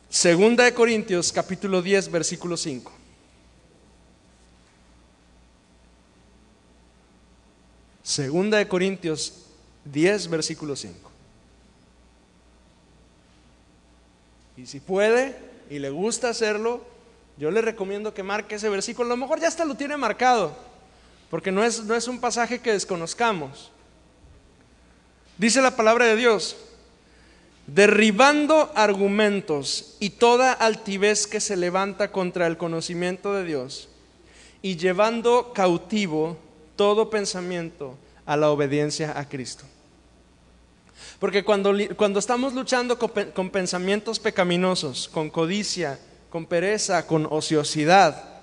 Segunda 0.10 0.63
de 0.63 0.74
Corintios 0.74 1.32
capítulo 1.32 1.84
10 1.84 2.10
versículo 2.10 2.58
5. 2.58 2.91
Segunda 8.02 8.58
de 8.58 8.67
Corintios 8.67 9.45
10 9.86 10.30
versículo 10.30 10.76
5. 10.76 11.12
Y 14.58 14.65
si 14.65 14.80
puede 14.80 15.38
y 15.69 15.78
le 15.78 15.91
gusta 15.91 16.30
hacerlo, 16.30 16.84
yo 17.38 17.52
le 17.52 17.62
recomiendo 17.62 18.12
que 18.12 18.24
marque 18.24 18.56
ese 18.56 18.67
versículo. 18.67 19.06
A 19.06 19.15
lo 19.15 19.17
mejor 19.17 19.39
ya 19.39 19.48
hasta 19.48 19.63
lo 19.63 19.76
tiene 19.76 19.95
marcado, 19.95 20.58
porque 21.30 21.52
no 21.52 21.63
es, 21.63 21.84
no 21.84 21.93
es 21.93 22.08
un 22.08 22.19
pasaje 22.19 22.60
que 22.60 22.74
desconozcamos. 22.74 23.72
Dice 25.38 25.62
la 25.62 25.76
palabra 25.76 26.06
de 26.06 26.15
Dios, 26.15 26.58
derribando 27.74 28.72
argumentos 28.76 29.96
y 30.00 30.12
toda 30.12 30.54
altivez 30.54 31.28
que 31.28 31.40
se 31.40 31.56
levanta 31.56 32.12
contra 32.12 32.48
el 32.48 32.58
conocimiento 32.58 33.34
de 33.34 33.44
Dios 33.44 33.90
y 34.62 34.76
llevando 34.76 35.54
cautivo 35.54 36.38
todo 36.76 37.10
pensamiento 37.10 37.96
a 38.26 38.38
la 38.38 38.50
obediencia 38.50 39.18
a 39.18 39.28
Cristo. 39.28 39.66
Porque 41.20 41.44
cuando, 41.44 41.74
cuando 41.96 42.20
estamos 42.20 42.54
luchando 42.54 42.98
con, 42.98 43.12
con 43.34 43.50
pensamientos 43.50 44.20
pecaminosos, 44.20 45.08
con 45.08 45.30
codicia, 45.30 46.00
con 46.30 46.46
pereza, 46.46 47.06
con 47.06 47.28
ociosidad, 47.30 48.42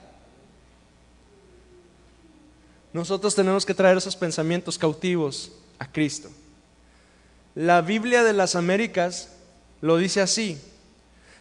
nosotros 2.93 3.35
tenemos 3.35 3.67
que 3.67 3.75
traer 3.75 3.97
esos 3.97 4.17
pensamientos 4.17 4.79
cautivos 4.79 5.53
a 5.79 5.91
Cristo. 5.91 6.31
La 7.57 7.81
Biblia 7.81 8.23
de 8.23 8.35
las 8.35 8.55
Américas 8.55 9.31
lo 9.81 9.97
dice 9.97 10.21
así, 10.21 10.59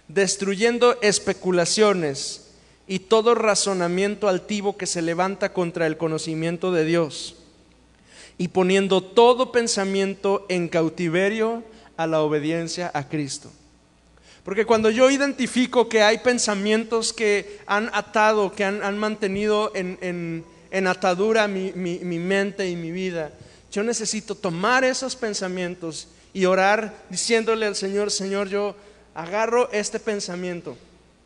destruyendo 0.07 0.97
especulaciones 1.01 2.51
y 2.87 2.99
todo 2.99 3.35
razonamiento 3.35 4.29
altivo 4.29 4.77
que 4.77 4.85
se 4.85 5.01
levanta 5.01 5.51
contra 5.51 5.87
el 5.87 5.97
conocimiento 5.97 6.71
de 6.71 6.85
Dios 6.85 7.35
y 8.37 8.47
poniendo 8.47 9.01
todo 9.01 9.51
pensamiento 9.51 10.45
en 10.47 10.69
cautiverio 10.69 11.63
a 11.97 12.07
la 12.07 12.21
obediencia 12.21 12.89
a 12.93 13.09
Cristo. 13.09 13.51
Porque 14.45 14.65
cuando 14.65 14.89
yo 14.89 15.11
identifico 15.11 15.89
que 15.89 16.01
hay 16.01 16.19
pensamientos 16.19 17.11
que 17.11 17.59
han 17.65 17.89
atado, 17.91 18.53
que 18.53 18.63
han, 18.63 18.97
mantenido 18.97 19.73
en, 19.75 20.45
atadura 20.87 21.49
mi, 21.49 21.73
mente 21.73 22.69
y 22.69 22.77
mi 22.77 22.91
vida, 22.91 23.31
yo 23.75 23.83
necesito 23.83 24.35
tomar 24.35 24.85
esos 24.85 25.17
pensamientos 25.17 26.07
y 26.31 26.45
orar 26.45 26.95
diciéndole 27.09 27.65
al 27.65 27.75
Señor, 27.75 28.09
Señor, 28.09 28.47
yo 28.47 28.73
agarro 29.13 29.69
este 29.73 29.99
pensamiento 29.99 30.77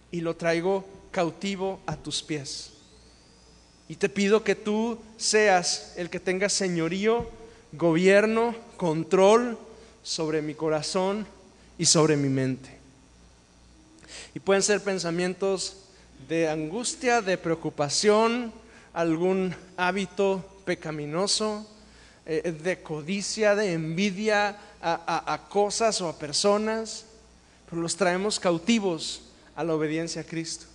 y 0.10 0.22
lo 0.22 0.36
traigo 0.36 0.84
cautivo 1.12 1.80
a 1.86 1.96
tus 1.96 2.24
pies. 2.24 2.72
Y 3.88 3.98
te 3.98 4.10
pido 4.10 4.44
que 4.44 4.56
tú 4.56 4.98
seas 5.16 5.94
el 5.96 6.10
que 6.10 6.20
tenga 6.20 6.50
señorío, 6.50 7.30
gobierno, 7.72 8.56
control 8.78 9.56
sobre 10.02 10.42
mi 10.42 10.56
corazón 10.56 11.28
y 11.78 11.86
sobre 11.86 12.18
mi 12.18 12.30
mente. 12.30 12.80
Y 14.34 14.40
pueden 14.40 14.64
ser 14.64 14.82
pensamientos 14.82 15.76
de 16.28 16.50
angustia, 16.50 17.22
de 17.22 17.38
preocupación, 17.38 18.52
algún 18.92 19.56
hábito 19.78 20.44
pecaminoso, 20.66 21.68
eh, 22.32 22.52
de 22.52 22.82
codicia, 22.82 23.56
de 23.56 23.74
envidia 23.74 24.58
a 24.82 25.48
cosas 25.50 26.00
o 26.00 26.08
a 26.08 26.18
personas, 26.18 27.04
pero 27.70 27.82
los 27.82 27.98
traemos 27.98 28.40
cautivos 28.40 29.24
a 29.58 29.66
la 29.66 29.74
obediencia 29.74 30.22
a 30.22 30.24
Cristo 30.24 30.68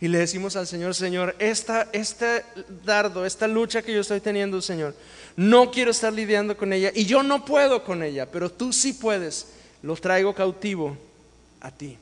y 0.00 0.08
le 0.08 0.18
decimos 0.18 0.56
al 0.56 0.66
Señor, 0.66 0.94
Señor, 0.94 1.36
esta, 1.38 1.88
este 1.92 2.42
dardo, 2.84 3.26
esta 3.26 3.46
lucha 3.46 3.82
que 3.82 3.92
yo 3.92 4.00
estoy 4.00 4.20
teniendo, 4.20 4.62
Señor, 4.62 4.94
no 5.36 5.70
quiero 5.70 5.90
estar 5.90 6.10
lidiando 6.12 6.56
con 6.56 6.72
ella 6.72 6.90
y 6.94 7.04
yo 7.04 7.22
no 7.22 7.44
puedo 7.44 7.84
con 7.84 8.02
ella, 8.02 8.24
pero 8.24 8.50
tú 8.50 8.72
sí 8.72 8.94
puedes, 8.94 9.48
lo 9.82 9.94
traigo 9.96 10.34
cautivo 10.34 10.96
a 11.60 11.70
ti. 11.70 11.98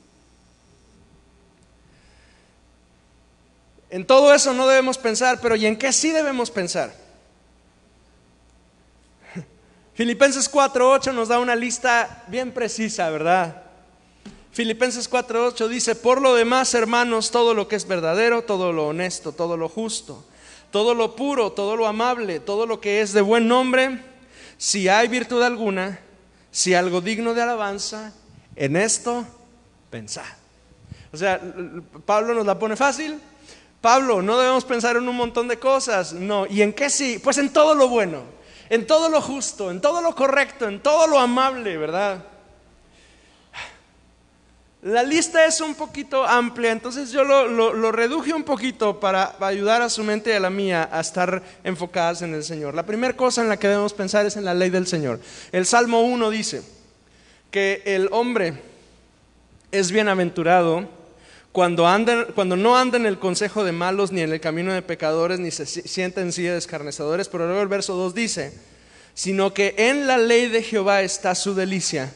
En 3.90 4.06
todo 4.06 4.32
eso 4.32 4.52
no 4.52 4.68
debemos 4.68 4.96
pensar, 4.96 5.40
pero 5.40 5.56
¿y 5.56 5.66
en 5.66 5.76
qué 5.76 5.92
sí 5.92 6.10
debemos 6.10 6.52
pensar? 6.52 6.94
Filipenses 9.98 10.48
4.8 10.48 11.12
nos 11.12 11.26
da 11.26 11.40
una 11.40 11.56
lista 11.56 12.22
bien 12.28 12.52
precisa, 12.52 13.10
¿verdad? 13.10 13.64
Filipenses 14.52 15.10
4:8 15.10 15.66
dice, 15.66 15.96
por 15.96 16.22
lo 16.22 16.36
demás, 16.36 16.72
hermanos, 16.74 17.32
todo 17.32 17.52
lo 17.52 17.66
que 17.66 17.74
es 17.74 17.88
verdadero, 17.88 18.42
todo 18.42 18.72
lo 18.72 18.86
honesto, 18.86 19.32
todo 19.32 19.56
lo 19.56 19.68
justo, 19.68 20.24
todo 20.70 20.94
lo 20.94 21.16
puro, 21.16 21.50
todo 21.50 21.74
lo 21.74 21.88
amable, 21.88 22.38
todo 22.38 22.64
lo 22.64 22.80
que 22.80 23.00
es 23.00 23.12
de 23.12 23.22
buen 23.22 23.48
nombre, 23.48 24.00
si 24.56 24.86
hay 24.86 25.08
virtud 25.08 25.42
alguna, 25.42 25.98
si 26.52 26.74
algo 26.74 27.00
digno 27.00 27.34
de 27.34 27.42
alabanza, 27.42 28.12
en 28.54 28.76
esto 28.76 29.26
pensad. 29.90 30.22
O 31.12 31.16
sea, 31.16 31.40
Pablo 32.06 32.34
nos 32.34 32.46
la 32.46 32.56
pone 32.56 32.76
fácil. 32.76 33.18
Pablo, 33.80 34.22
no 34.22 34.38
debemos 34.38 34.64
pensar 34.64 34.96
en 34.96 35.08
un 35.08 35.16
montón 35.16 35.48
de 35.48 35.58
cosas, 35.58 36.12
no. 36.12 36.46
¿Y 36.46 36.62
en 36.62 36.72
qué 36.72 36.88
sí? 36.88 37.18
Pues 37.18 37.38
en 37.38 37.52
todo 37.52 37.74
lo 37.74 37.88
bueno, 37.88 38.37
en 38.70 38.86
todo 38.86 39.08
lo 39.08 39.20
justo, 39.20 39.70
en 39.70 39.80
todo 39.80 40.00
lo 40.02 40.14
correcto, 40.14 40.68
en 40.68 40.80
todo 40.80 41.06
lo 41.06 41.18
amable, 41.18 41.76
¿verdad? 41.76 42.24
La 44.82 45.02
lista 45.02 45.44
es 45.44 45.60
un 45.60 45.74
poquito 45.74 46.24
amplia, 46.24 46.70
entonces 46.70 47.10
yo 47.10 47.24
lo, 47.24 47.90
reduje 47.90 48.32
un 48.32 48.44
poquito 48.44 49.00
para, 49.00 49.34
ayudar 49.40 49.82
a 49.82 49.88
su 49.88 50.04
mente 50.04 50.30
y 50.30 50.34
a 50.34 50.40
la 50.40 50.50
mía 50.50 50.88
a 50.92 51.00
estar 51.00 51.42
enfocadas 51.64 52.22
en 52.22 52.32
el 52.32 52.44
Señor. 52.44 52.74
La 52.74 52.86
primera 52.86 53.16
cosa 53.16 53.42
en 53.42 53.48
la 53.48 53.56
que 53.56 53.66
debemos 53.66 53.92
pensar 53.92 54.24
es 54.24 54.36
en 54.36 54.44
la 54.44 54.54
ley 54.54 54.70
del 54.70 54.86
Señor. 54.86 55.18
El 55.50 55.66
Salmo 55.66 56.02
1 56.02 56.30
dice 56.30 56.62
que 57.50 57.82
el 57.86 58.08
hombre 58.12 58.62
es 59.72 59.90
bienaventurado 59.90 60.88
cuando, 61.58 61.88
cuando 62.36 62.54
no 62.54 62.78
anda 62.78 62.98
en 62.98 63.04
el 63.04 63.18
consejo 63.18 63.64
de 63.64 63.72
malos, 63.72 64.12
ni 64.12 64.20
en 64.20 64.30
el 64.32 64.38
camino 64.38 64.72
de 64.72 64.80
pecadores, 64.80 65.40
ni 65.40 65.50
se 65.50 65.66
sienta 65.66 66.20
en 66.20 66.30
silla 66.30 66.52
de 66.52 66.58
escarnecedores, 66.58 67.28
pero 67.28 67.46
luego 67.46 67.60
el 67.60 67.66
verso 67.66 67.96
2 67.96 68.14
dice, 68.14 68.52
sino 69.12 69.52
que 69.52 69.74
en 69.76 70.06
la 70.06 70.18
ley 70.18 70.46
de 70.46 70.62
Jehová 70.62 71.02
está 71.02 71.34
su 71.34 71.56
delicia 71.56 72.12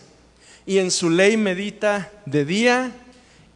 y 0.64 0.78
en 0.78 0.92
su 0.92 1.11
ley 1.11 1.37
medita 1.37 2.12
de 2.24 2.44
día 2.44 2.92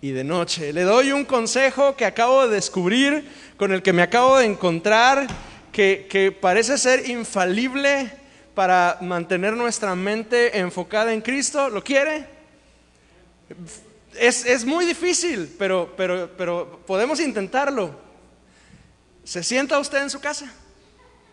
y 0.00 0.10
de 0.10 0.24
noche. 0.24 0.72
Le 0.72 0.82
doy 0.82 1.12
un 1.12 1.24
consejo 1.24 1.94
que 1.94 2.04
acabo 2.04 2.48
de 2.48 2.56
descubrir, 2.56 3.24
con 3.56 3.70
el 3.70 3.80
que 3.80 3.92
me 3.92 4.02
acabo 4.02 4.38
de 4.38 4.46
encontrar, 4.46 5.28
que, 5.70 6.36
parece 6.40 6.78
ser 6.78 7.08
infalible 7.08 8.10
para 8.56 8.98
mantener 9.02 9.52
nuestra 9.52 9.94
mente 9.94 10.58
enfocada 10.58 11.12
en 11.12 11.20
Cristo. 11.20 11.70
¿Lo 11.70 11.84
quiere? 11.84 12.26
Es, 14.18 14.64
muy 14.64 14.86
difícil, 14.86 15.54
pero, 15.58 15.94
pero, 15.96 16.30
pero 16.36 16.80
podemos 16.86 17.20
intentarlo. 17.20 17.94
¿Se 19.24 19.42
sienta 19.42 19.78
usted 19.78 20.02
en 20.02 20.10
su 20.10 20.20
casa? 20.20 20.52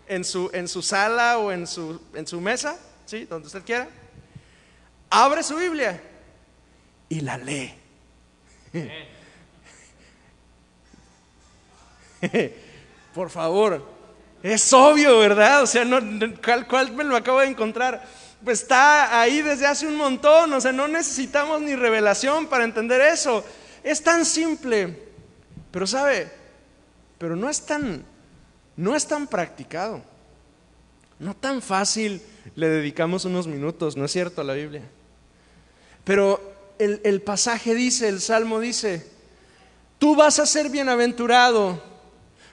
¿En 0.07 0.23
su, 0.23 0.49
en 0.53 0.67
su 0.67 0.81
sala 0.81 1.37
o 1.37 1.51
en 1.51 1.67
su, 1.67 2.01
en 2.13 2.27
su 2.27 2.41
mesa? 2.41 2.77
¿Sí? 3.05 3.25
Donde 3.25 3.47
usted 3.47 3.63
quiera 3.63 3.87
abre 5.13 5.43
su 5.43 5.55
Biblia 5.55 6.01
y 7.07 7.21
la 7.21 7.37
lee. 7.37 7.73
Por 13.13 13.29
favor, 13.29 13.87
es 14.41 14.73
obvio, 14.73 15.19
¿verdad? 15.19 15.61
O 15.61 15.67
sea, 15.67 15.85
no, 15.85 15.99
¿cuál, 16.67 16.91
me 16.93 17.03
lo 17.03 17.15
acabo 17.15 17.41
de 17.41 17.47
encontrar? 17.47 18.03
Pues 18.43 18.61
está 18.61 19.21
ahí 19.21 19.41
desde 19.41 19.65
hace 19.65 19.87
un 19.87 19.95
montón, 19.95 20.51
o 20.51 20.59
sea, 20.59 20.73
no 20.73 20.87
necesitamos 20.87 21.61
ni 21.61 21.75
revelación 21.75 22.47
para 22.47 22.65
entender 22.65 22.99
eso. 22.99 23.43
Es 23.83 24.03
tan 24.03 24.25
simple, 24.25 24.97
pero 25.71 25.87
sabe, 25.87 26.29
pero 27.17 27.35
no 27.35 27.49
es 27.49 27.65
tan, 27.65 28.03
no 28.75 28.95
es 28.95 29.07
tan 29.07 29.27
practicado, 29.27 30.01
no 31.19 31.35
tan 31.35 31.61
fácil. 31.61 32.21
Le 32.55 32.67
dedicamos 32.67 33.23
unos 33.23 33.47
minutos, 33.47 33.95
¿no 33.95 34.03
es 34.03 34.11
cierto? 34.11 34.41
A 34.41 34.43
la 34.43 34.53
Biblia. 34.53 34.83
Pero 36.03 36.53
el, 36.79 37.21
pasaje 37.21 37.73
dice, 37.73 38.09
el 38.09 38.19
Salmo 38.19 38.59
dice, 38.59 39.09
tú 39.99 40.15
vas 40.15 40.39
a 40.39 40.45
ser 40.45 40.69
bienaventurado 40.69 41.81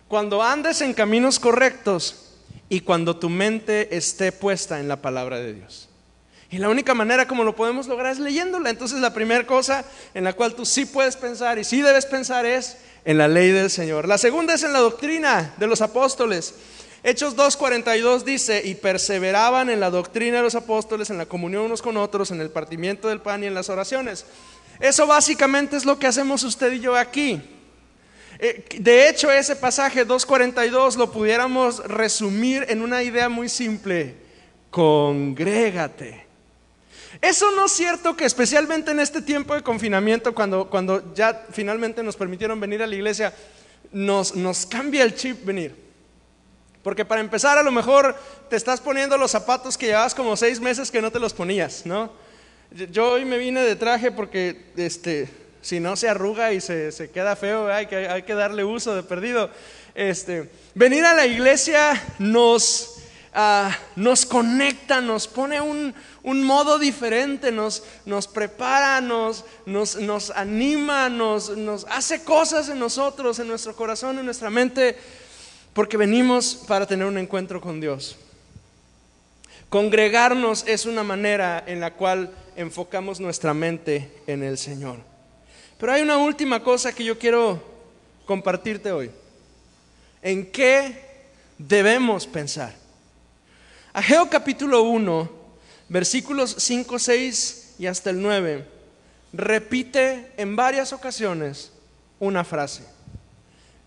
cuando 0.07 0.43
andes 0.43 0.81
en 0.83 0.95
caminos 0.95 1.41
correctos 1.41 2.30
y 2.71 2.81
cuando 2.81 3.17
tu 3.17 3.29
mente 3.29 3.95
esté 3.97 4.33
puesta 4.33 4.81
en 4.81 4.89
la 4.89 5.03
palabra 5.03 5.39
de 5.39 5.53
Dios. 5.53 5.89
Y 6.53 6.59
la 6.59 6.69
única 6.69 6.95
manera 6.95 7.29
como 7.29 7.45
lo 7.45 7.55
podemos 7.55 7.89
lograr 7.89 8.13
es 8.13 8.21
leyéndola. 8.21 8.71
Entonces 8.71 9.01
la 9.01 9.13
primera 9.13 9.45
cosa 9.47 9.85
en 10.15 10.25
la 10.25 10.33
cual 10.33 10.55
tú 10.55 10.65
sí 10.65 10.87
puedes 10.87 11.17
pensar 11.17 11.59
y 11.59 11.65
sí 11.65 11.83
debes 11.83 12.07
pensar 12.07 12.47
es 12.47 12.79
en 13.05 13.19
la 13.19 13.29
ley 13.29 13.51
del 13.51 13.71
Señor. 13.71 14.09
La 14.09 14.19
segunda 14.19 14.55
es 14.55 14.63
en 14.63 14.73
la 14.73 14.79
doctrina 14.79 15.53
de 15.59 15.67
los 15.67 15.81
apóstoles. 15.81 16.55
Hechos 17.03 17.37
2.42 17.37 18.23
dice, 18.23 18.63
y 18.65 18.75
perseveraban 18.75 19.69
en 19.69 19.81
la 19.81 19.91
doctrina 19.91 20.39
de 20.39 20.43
los 20.43 20.55
apóstoles, 20.55 21.11
en 21.11 21.19
la 21.19 21.27
comunión 21.27 21.65
unos 21.65 21.83
con 21.83 21.97
otros, 21.97 22.31
en 22.31 22.41
el 22.41 22.51
partimiento 22.51 23.09
del 23.09 23.21
pan 23.21 23.43
y 23.43 23.47
en 23.47 23.55
las 23.55 23.69
oraciones. 23.69 24.27
Eso 24.81 25.07
básicamente 25.07 25.77
es 25.77 25.85
lo 25.85 25.99
que 25.99 26.07
hacemos 26.07 26.43
usted 26.45 26.73
y 26.73 26.81
yo 26.81 26.97
aquí. 26.97 27.41
Eh, 28.43 28.65
de 28.79 29.07
hecho, 29.07 29.31
ese 29.31 29.55
pasaje 29.55 30.07
2.42 30.07 30.97
lo 30.97 31.13
pudiéramos 31.13 31.85
resumir 31.85 32.65
en 32.71 32.81
una 32.81 33.03
idea 33.03 33.29
muy 33.29 33.51
simple. 33.51 34.15
Congrégate. 34.71 36.25
Eso 37.21 37.51
no 37.51 37.67
es 37.67 37.73
cierto 37.73 38.17
que 38.17 38.25
especialmente 38.25 38.93
en 38.93 39.01
este 39.01 39.21
tiempo 39.21 39.55
de 39.55 39.63
confinamiento, 39.63 40.35
cuando, 40.35 40.71
cuando 40.71 41.13
ya 41.13 41.45
finalmente 41.53 42.03
nos 42.03 42.17
permitieron 42.17 42.59
venir 42.59 42.83
a 42.83 42.87
la 42.87 42.95
iglesia, 42.95 43.35
nos, 43.93 44.35
nos 44.35 44.65
cambia 44.65 45.03
el 45.03 45.15
chip 45.15 45.45
venir. 45.45 45.77
Porque 46.83 47.05
para 47.05 47.21
empezar, 47.21 47.59
a 47.59 47.63
lo 47.63 47.71
mejor 47.71 48.17
te 48.49 48.57
estás 48.57 48.81
poniendo 48.81 49.19
los 49.19 49.33
zapatos 49.33 49.77
que 49.77 49.89
llevabas 49.89 50.15
como 50.15 50.35
seis 50.35 50.61
meses 50.61 50.91
que 50.91 51.03
no 51.03 51.13
te 51.13 51.19
los 51.19 51.35
ponías, 51.35 51.85
¿no? 51.85 52.11
Yo 52.91 53.13
hoy 53.13 53.27
me 53.27 53.37
vine 53.37 53.61
de 53.61 53.77
traje 53.77 54.11
porque, 54.11 54.73
este, 54.79 55.29
si 55.63 55.81
no 55.81 55.97
se 55.97 56.09
arruga 56.09 56.53
y 56.53 56.61
se, 56.61 57.11
queda 57.13 57.37
feo, 57.37 57.73
hay 57.73 57.87
que, 57.87 58.09
hay 58.09 58.23
que 58.23 58.35
darle 58.35 58.65
uso 58.65 58.95
de 58.95 59.03
perdido. 59.03 59.51
Este, 59.95 60.51
venir 60.75 61.05
a 61.05 61.15
la 61.15 61.27
iglesia 61.27 62.01
nos, 62.19 63.03
ah, 63.35 63.77
nos 63.97 64.25
conecta, 64.25 65.01
nos 65.01 65.27
pone 65.29 65.61
un, 65.61 65.95
modo 66.23 66.79
diferente, 66.79 67.53
nos, 67.53 67.83
nos 68.07 68.27
prepara, 68.29 69.01
nos, 69.01 69.45
nos, 69.67 69.97
nos 69.97 70.31
anima, 70.31 71.09
nos, 71.09 71.57
nos 71.57 71.87
hace 71.91 72.25
cosas 72.25 72.69
en 72.69 72.79
nosotros, 72.79 73.39
en 73.39 73.49
nuestro 73.49 73.75
corazón, 73.75 74.19
en 74.19 74.25
nuestra 74.25 74.51
mente 74.51 74.97
porque 75.73 75.97
venimos 75.97 76.65
para 76.67 76.87
tener 76.87 77.07
un 77.07 77.19
encuentro 77.19 77.61
con 77.61 77.81
Dios. 77.81 78.17
Congregarnos 79.69 80.65
es 80.67 80.85
una 80.85 81.05
manera 81.05 81.63
en 81.67 81.81
la 81.81 81.95
cual 81.95 82.33
enfocamos 82.57 83.21
nuestra 83.21 83.55
mente 83.55 84.11
en 84.27 84.43
el 84.43 84.59
Señor. 84.59 85.10
Pero 85.81 85.93
hay 85.93 86.03
una 86.03 86.19
última 86.19 86.63
cosa 86.63 86.93
que 86.93 87.03
yo 87.03 87.19
quiero 87.19 87.63
compartirte 88.27 88.93
hoy. 88.93 89.11
¿En 90.21 90.53
qué 90.53 91.25
debemos 91.57 92.27
pensar? 92.27 92.75
Ageo 93.95 94.29
capítulo 94.29 94.83
1, 94.83 95.31
versículos 95.89 96.55
5, 96.59 96.99
6 96.99 97.75
y 97.79 97.87
hasta 97.87 98.11
el 98.11 98.21
9, 98.21 98.67
repite 99.33 100.31
en 100.37 100.55
varias 100.55 100.93
ocasiones 100.93 101.73
una 102.19 102.45
frase. 102.45 102.85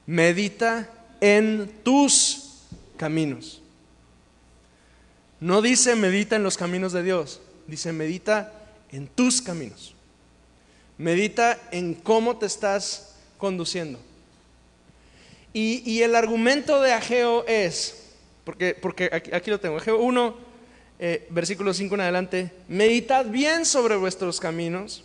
Medita 0.08 0.90
en 1.22 1.72
tus 1.84 2.64
caminos. 2.98 3.62
No 5.40 5.62
dice 5.62 5.96
medita 5.96 6.38
en 6.38 6.44
los 6.44 6.58
caminos 6.58 6.92
de 6.92 7.04
Dios, 7.04 7.40
dice 7.68 7.94
medita 7.94 8.52
en 8.92 9.08
tus 9.08 9.44
caminos. 9.44 9.94
Medita 10.98 11.60
en 11.72 11.94
cómo 11.94 12.38
te 12.38 12.46
estás 12.46 13.16
conduciendo. 13.38 14.00
Y, 15.54 16.02
el 16.02 16.16
argumento 16.16 16.82
de 16.82 16.94
Ageo 16.94 17.46
es, 17.46 18.10
porque, 18.44 18.76
aquí, 19.32 19.52
lo 19.52 19.60
tengo, 19.60 19.78
Ageo 19.78 20.00
1, 20.00 20.36
eh, 20.98 21.28
versículo 21.30 21.76
5 21.76 21.94
en 21.94 22.02
adelante, 22.02 22.52
meditad 22.68 23.26
bien 23.28 23.64
sobre 23.66 23.96
vuestros 23.96 24.40
caminos. 24.40 25.04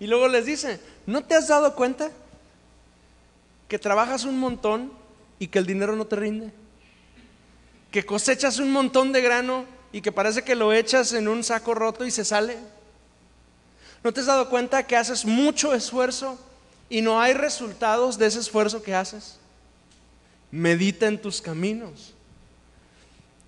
Y 0.00 0.06
luego 0.06 0.28
les 0.28 0.46
dice, 0.46 0.80
¿no 1.04 1.22
te 1.22 1.34
has 1.34 1.48
dado 1.48 1.74
cuenta 1.74 2.10
que 3.68 3.78
trabajas 3.78 4.24
un 4.24 4.38
montón 4.38 4.92
y 5.38 5.48
que 5.48 5.58
el 5.58 5.66
dinero 5.66 5.94
no 5.94 6.06
te 6.06 6.16
rinde? 6.16 6.50
Que 7.90 8.06
cosechas 8.06 8.58
un 8.58 8.72
montón 8.72 9.12
de 9.12 9.20
grano 9.20 9.66
y 9.92 10.00
que 10.00 10.12
parece 10.12 10.42
que 10.42 10.54
lo 10.54 10.72
echas 10.72 11.12
en 11.12 11.28
un 11.28 11.44
saco 11.44 11.74
roto 11.74 12.06
y 12.06 12.10
se 12.10 12.24
sale. 12.24 12.56
¿No 14.06 14.12
te 14.12 14.20
has 14.20 14.26
dado 14.26 14.48
cuenta 14.48 14.86
que 14.86 14.94
haces 14.94 15.24
mucho 15.24 15.74
esfuerzo 15.74 16.38
y 16.88 17.00
no 17.02 17.20
hay 17.20 17.34
resultados 17.34 18.16
de 18.16 18.26
ese 18.26 18.38
esfuerzo 18.38 18.80
que 18.80 18.94
haces, 18.94 19.36
medita 20.52 21.08
en 21.08 21.20
tus 21.20 21.40
caminos. 21.40 22.14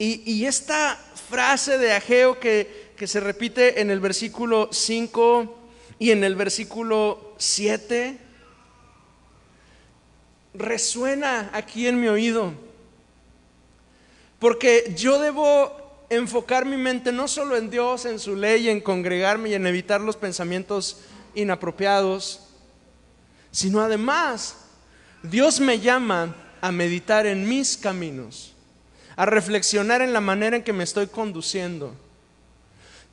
Y, 0.00 0.44
esta 0.46 0.98
frase 1.28 1.78
de 1.78 1.92
Ageo 1.92 2.40
que, 2.40 2.90
que 2.96 3.06
se 3.06 3.20
repite 3.20 3.80
en 3.80 3.92
el 3.92 4.00
versículo 4.00 4.68
5 4.72 5.58
y 6.00 6.10
en 6.10 6.24
el 6.24 6.34
versículo 6.34 7.34
7, 7.38 8.18
resuena 10.54 11.50
aquí 11.52 11.86
en 11.86 12.00
mi 12.00 12.08
oído. 12.08 12.52
Porque 14.40 14.92
yo 14.96 15.20
debo 15.20 15.87
enfocar 16.10 16.64
mi 16.64 16.76
mente 16.76 17.12
no 17.12 17.28
solo 17.28 17.56
en 17.56 17.70
Dios, 17.70 18.06
en 18.06 18.18
su 18.18 18.34
ley, 18.34 18.68
en 18.68 18.80
congregarme 18.80 19.50
y 19.50 19.54
en 19.54 19.66
evitar 19.66 20.00
los 20.00 20.16
pensamientos 20.16 21.00
inapropiados, 21.34 22.40
sino 23.50 23.80
además 23.80 24.56
Dios 25.22 25.60
me 25.60 25.80
llama 25.80 26.34
a 26.60 26.72
meditar 26.72 27.26
en 27.26 27.48
mis 27.48 27.76
caminos, 27.76 28.54
a 29.16 29.26
reflexionar 29.26 30.00
en 30.00 30.12
la 30.12 30.20
manera 30.20 30.56
en 30.56 30.62
que 30.62 30.72
me 30.72 30.84
estoy 30.84 31.06
conduciendo. 31.08 31.94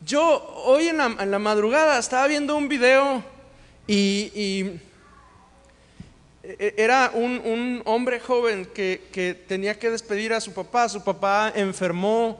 Yo 0.05 0.43
hoy 0.65 0.87
en 0.87 0.97
la, 0.97 1.39
madrugada 1.39 1.97
estaba 1.97 2.27
viendo 2.27 2.55
un 2.55 2.67
video 2.67 3.23
y, 3.87 4.79
e, 6.43 6.73
era 6.77 7.11
un, 7.13 7.81
hombre 7.85 8.19
joven 8.19 8.65
que 8.65 9.45
tenía 9.47 9.79
que 9.79 9.89
despedir 9.89 10.33
a 10.33 10.41
su 10.41 10.53
papá. 10.53 10.89
Su 10.89 11.03
papá 11.03 11.51
enfermó 11.55 12.39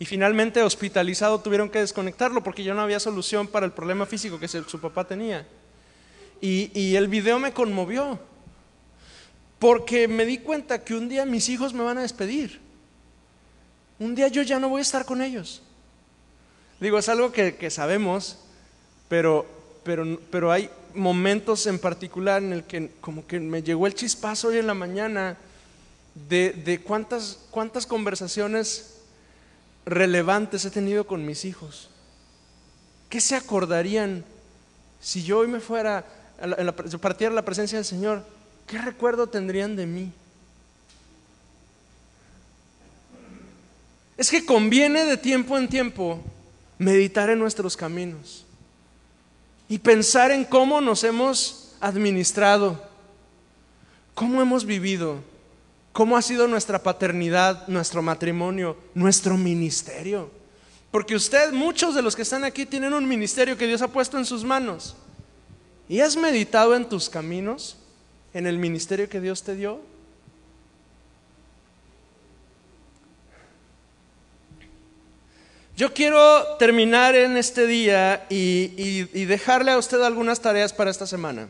y 0.00 0.04
finalmente 0.06 0.62
hospitalizado 0.62 1.40
tuvieron 1.40 1.68
que 1.68 1.80
desconectarlo 1.80 2.42
porque 2.42 2.64
ya 2.64 2.72
no 2.72 2.80
había 2.80 2.98
solución 2.98 3.46
para 3.46 3.66
el 3.66 3.72
problema 3.72 4.06
físico 4.06 4.40
que 4.40 4.48
su 4.48 4.80
papá 4.80 5.06
tenía. 5.06 5.46
Y, 6.40 6.96
el 6.96 7.08
video 7.08 7.38
me 7.38 7.52
conmovió 7.52 8.18
porque 9.58 10.08
me 10.08 10.24
di 10.24 10.38
cuenta 10.38 10.82
que 10.82 10.94
un 10.94 11.10
día 11.10 11.26
mis 11.26 11.50
hijos 11.50 11.74
me 11.74 11.82
van 11.82 11.98
a 11.98 12.02
despedir. 12.02 12.60
Un 13.98 14.14
día 14.14 14.28
yo 14.28 14.40
ya 14.40 14.58
no 14.58 14.70
voy 14.70 14.78
a 14.78 14.82
estar 14.82 15.04
con 15.04 15.20
ellos. 15.20 15.62
Digo, 16.80 16.98
es 16.98 17.10
algo 17.10 17.30
que, 17.30 17.70
sabemos, 17.70 18.38
pero, 19.10 19.44
pero, 19.84 20.18
pero 20.30 20.50
hay 20.50 20.70
momentos 20.94 21.66
en 21.66 21.78
particular 21.78 22.42
en 22.42 22.54
el 22.54 22.64
que 22.64 22.90
como 23.02 23.26
que 23.26 23.38
me 23.38 23.62
llegó 23.62 23.86
el 23.86 23.94
chispazo 23.94 24.48
hoy 24.48 24.56
en 24.56 24.66
la 24.66 24.72
mañana 24.72 25.36
de, 26.14 26.52
de 26.52 26.80
cuántas, 26.80 27.38
cuántas 27.50 27.86
conversaciones 27.86 28.96
relevantes 29.86 30.64
he 30.64 30.70
tenido 30.70 31.06
con 31.06 31.24
mis 31.24 31.44
hijos? 31.44 31.90
¿Qué 33.08 33.20
se 33.20 33.34
acordarían 33.34 34.24
si 35.00 35.24
yo 35.24 35.38
hoy 35.38 35.48
me 35.48 35.60
fuera, 35.60 36.04
a 36.40 36.46
la, 36.46 37.44
presencia 37.44 37.76
del 37.76 37.84
Señor? 37.84 38.24
¿Qué 38.66 38.78
recuerdo 38.78 39.26
tendrían 39.26 39.74
de 39.74 39.86
mí? 39.86 40.12
Es 44.16 44.30
que 44.30 44.44
conviene 44.44 45.04
de 45.04 45.16
tiempo 45.16 45.58
en 45.58 45.68
tiempo 45.68 46.20
meditar 46.78 47.30
en 47.30 47.38
nuestros 47.38 47.76
caminos 47.76 48.44
y 49.68 49.78
pensar 49.78 50.30
en 50.30 50.44
cómo 50.44 50.80
nos 50.80 51.02
hemos 51.04 51.74
administrado, 51.80 52.80
cómo 54.14 54.40
hemos 54.40 54.64
vivido 54.64 55.18
cómo 55.92 56.16
ha 56.16 56.22
sido 56.22 56.46
nuestra 56.46 56.82
paternidad, 56.82 57.66
nuestro 57.68 58.02
matrimonio, 58.02 58.76
nuestro 58.94 59.36
ministerio. 59.36 60.30
Porque 60.90 61.14
usted, 61.14 61.52
muchos 61.52 61.94
de 61.94 62.02
los 62.02 62.16
que 62.16 62.22
están 62.22 62.44
aquí, 62.44 62.66
tienen 62.66 62.92
un 62.92 63.06
ministerio 63.06 63.56
que 63.56 63.66
Dios 63.66 63.82
ha 63.82 63.88
puesto 63.88 64.18
en 64.18 64.24
sus 64.24 64.44
manos. 64.44 64.96
¿Y 65.88 66.00
has 66.00 66.16
meditado 66.16 66.74
en 66.74 66.88
tus 66.88 67.08
caminos, 67.08 67.76
en 68.34 68.46
el 68.46 68.58
ministerio 68.58 69.08
que 69.08 69.20
Dios 69.20 69.42
te 69.42 69.54
dio? 69.54 69.80
Yo 75.76 75.94
quiero 75.94 76.56
terminar 76.58 77.14
en 77.16 77.36
este 77.36 77.66
día 77.66 78.26
y, 78.28 78.72
y 78.76 79.24
dejarle 79.24 79.70
a 79.70 79.78
usted 79.78 80.02
algunas 80.02 80.40
tareas 80.40 80.72
para 80.72 80.90
esta 80.90 81.06
semana. 81.06 81.48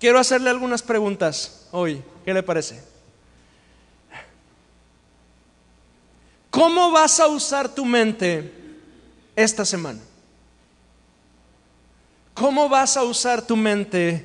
Quiero 0.00 0.18
hacerle 0.18 0.50
algunas 0.50 0.82
preguntas 0.82 1.68
hoy. 1.70 2.02
¿Qué 2.24 2.32
le 2.32 2.42
parece? 2.42 2.80
¿Cómo 6.50 6.92
vas 6.92 7.20
a 7.20 7.26
usar 7.26 7.68
tu 7.68 7.84
mente 7.84 8.52
esta 9.36 9.64
semana? 9.64 10.00
¿Cómo 12.32 12.68
vas 12.68 12.96
a 12.96 13.02
usar 13.02 13.42
tu 13.42 13.56
mente 13.56 14.24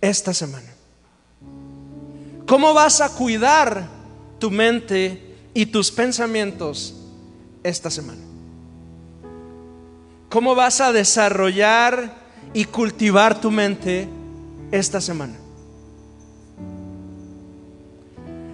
esta 0.00 0.34
semana? 0.34 0.68
¿Cómo 2.46 2.74
vas 2.74 3.00
a 3.00 3.10
cuidar 3.10 3.86
tu 4.38 4.50
mente 4.50 5.36
y 5.54 5.66
tus 5.66 5.90
pensamientos 5.90 6.94
esta 7.62 7.90
semana? 7.90 8.22
¿Cómo 10.28 10.54
vas 10.54 10.80
a 10.80 10.92
desarrollar 10.92 12.14
y 12.52 12.64
cultivar 12.64 13.40
tu 13.40 13.50
mente 13.50 14.08
esta 14.72 15.00
semana? 15.00 15.34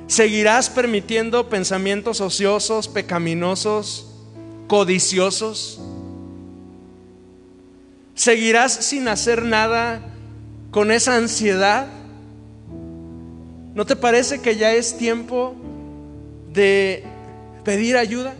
¿Seguirás 0.06 0.68
permitiendo 0.68 1.48
pensamientos 1.48 2.20
ociosos, 2.20 2.88
pecaminosos, 2.88 4.06
codiciosos? 4.66 5.80
¿Seguirás 8.14 8.72
sin 8.72 9.08
hacer 9.08 9.42
nada 9.42 10.02
con 10.70 10.90
esa 10.90 11.16
ansiedad? 11.16 11.86
¿No 13.74 13.86
te 13.86 13.96
parece 13.96 14.40
que 14.40 14.56
ya 14.56 14.72
es 14.72 14.98
tiempo 14.98 15.56
de 16.52 17.02
pedir 17.64 17.96
ayuda? 17.96 18.34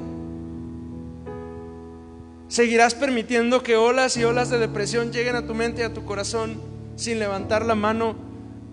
¿Seguirás 2.49 2.95
permitiendo 2.95 3.63
que 3.63 3.77
olas 3.77 4.17
y 4.17 4.25
olas 4.25 4.51
de 4.51 4.59
depresión 4.59 5.13
lleguen 5.13 5.35
a 5.35 5.47
tu 5.47 5.55
mente 5.55 5.81
y 5.81 5.85
a 5.85 5.95
tu 5.95 6.05
corazón 6.05 6.61
sin 6.97 7.19
levantar 7.19 7.65
la 7.65 7.75
mano 7.75 8.15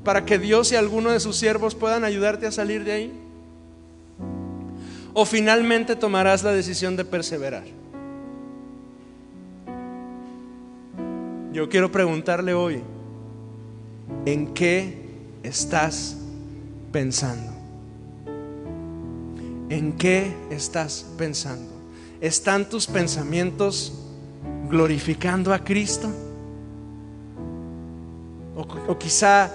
para 0.04 0.26
que 0.26 0.40
Dios 0.40 0.72
y 0.72 0.76
alguno 0.76 1.12
de 1.12 1.20
sus 1.20 1.38
siervos 1.38 1.76
puedan 1.76 2.04
ayudarte 2.04 2.48
a 2.48 2.52
salir 2.52 2.84
de 2.84 2.92
ahí? 2.92 3.12
¿O 5.14 5.26
finalmente 5.26 5.96
tomarás 5.96 6.44
la 6.44 6.52
decisión 6.52 6.96
de 6.96 7.06
perseverar? 7.06 7.64
Yo 11.54 11.67
quiero 11.67 11.92
preguntarle 11.92 12.54
hoy, 12.54 12.82
¿en 14.25 14.54
qué 14.54 14.98
estás 15.44 16.17
pensando? 16.92 17.52
¿En 19.69 19.94
qué 19.94 20.34
estás 20.50 21.06
pensando? 21.17 21.69
¿Están 22.21 22.69
tus 22.69 22.88
pensamientos 22.88 23.94
glorificando 24.69 25.54
a 25.54 25.60
Cristo? 25.60 26.10
O, 28.56 28.62
o 28.62 28.98
quizá 28.98 29.52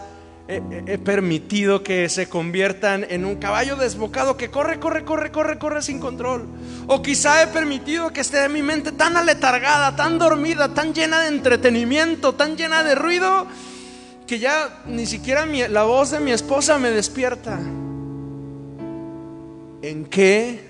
he, 0.48 0.98
permitido 0.98 1.82
que 1.82 2.08
se 2.08 2.28
conviertan 2.28 3.04
en 3.08 3.24
un 3.24 3.36
caballo 3.36 3.76
desbocado 3.76 4.36
que 4.36 4.50
corre, 4.50 4.78
corre, 4.78 5.04
corre, 5.04 5.32
corre, 5.32 5.58
corre 5.58 5.82
sin 5.82 5.98
control. 5.98 6.46
O 6.86 7.02
quizá 7.02 7.42
he 7.42 7.48
permitido 7.48 8.12
que 8.12 8.20
esté 8.20 8.48
mi 8.48 8.62
mente 8.62 8.92
tan 8.92 9.16
aletargada, 9.16 9.96
tan 9.96 10.18
dormida, 10.18 10.72
tan 10.72 10.94
llena 10.94 11.20
de 11.20 11.28
entretenimiento, 11.28 12.34
tan 12.34 12.56
llena 12.56 12.84
de 12.84 12.94
ruido, 12.94 13.46
que 14.26 14.38
ya 14.38 14.82
ni 14.86 15.06
siquiera 15.06 15.46
la 15.46 15.82
voz 15.82 16.10
de 16.12 16.20
mi 16.20 16.30
esposa 16.30 16.78
me 16.78 16.90
despierta. 16.90 17.58
¿En 19.82 20.04
qué 20.04 20.60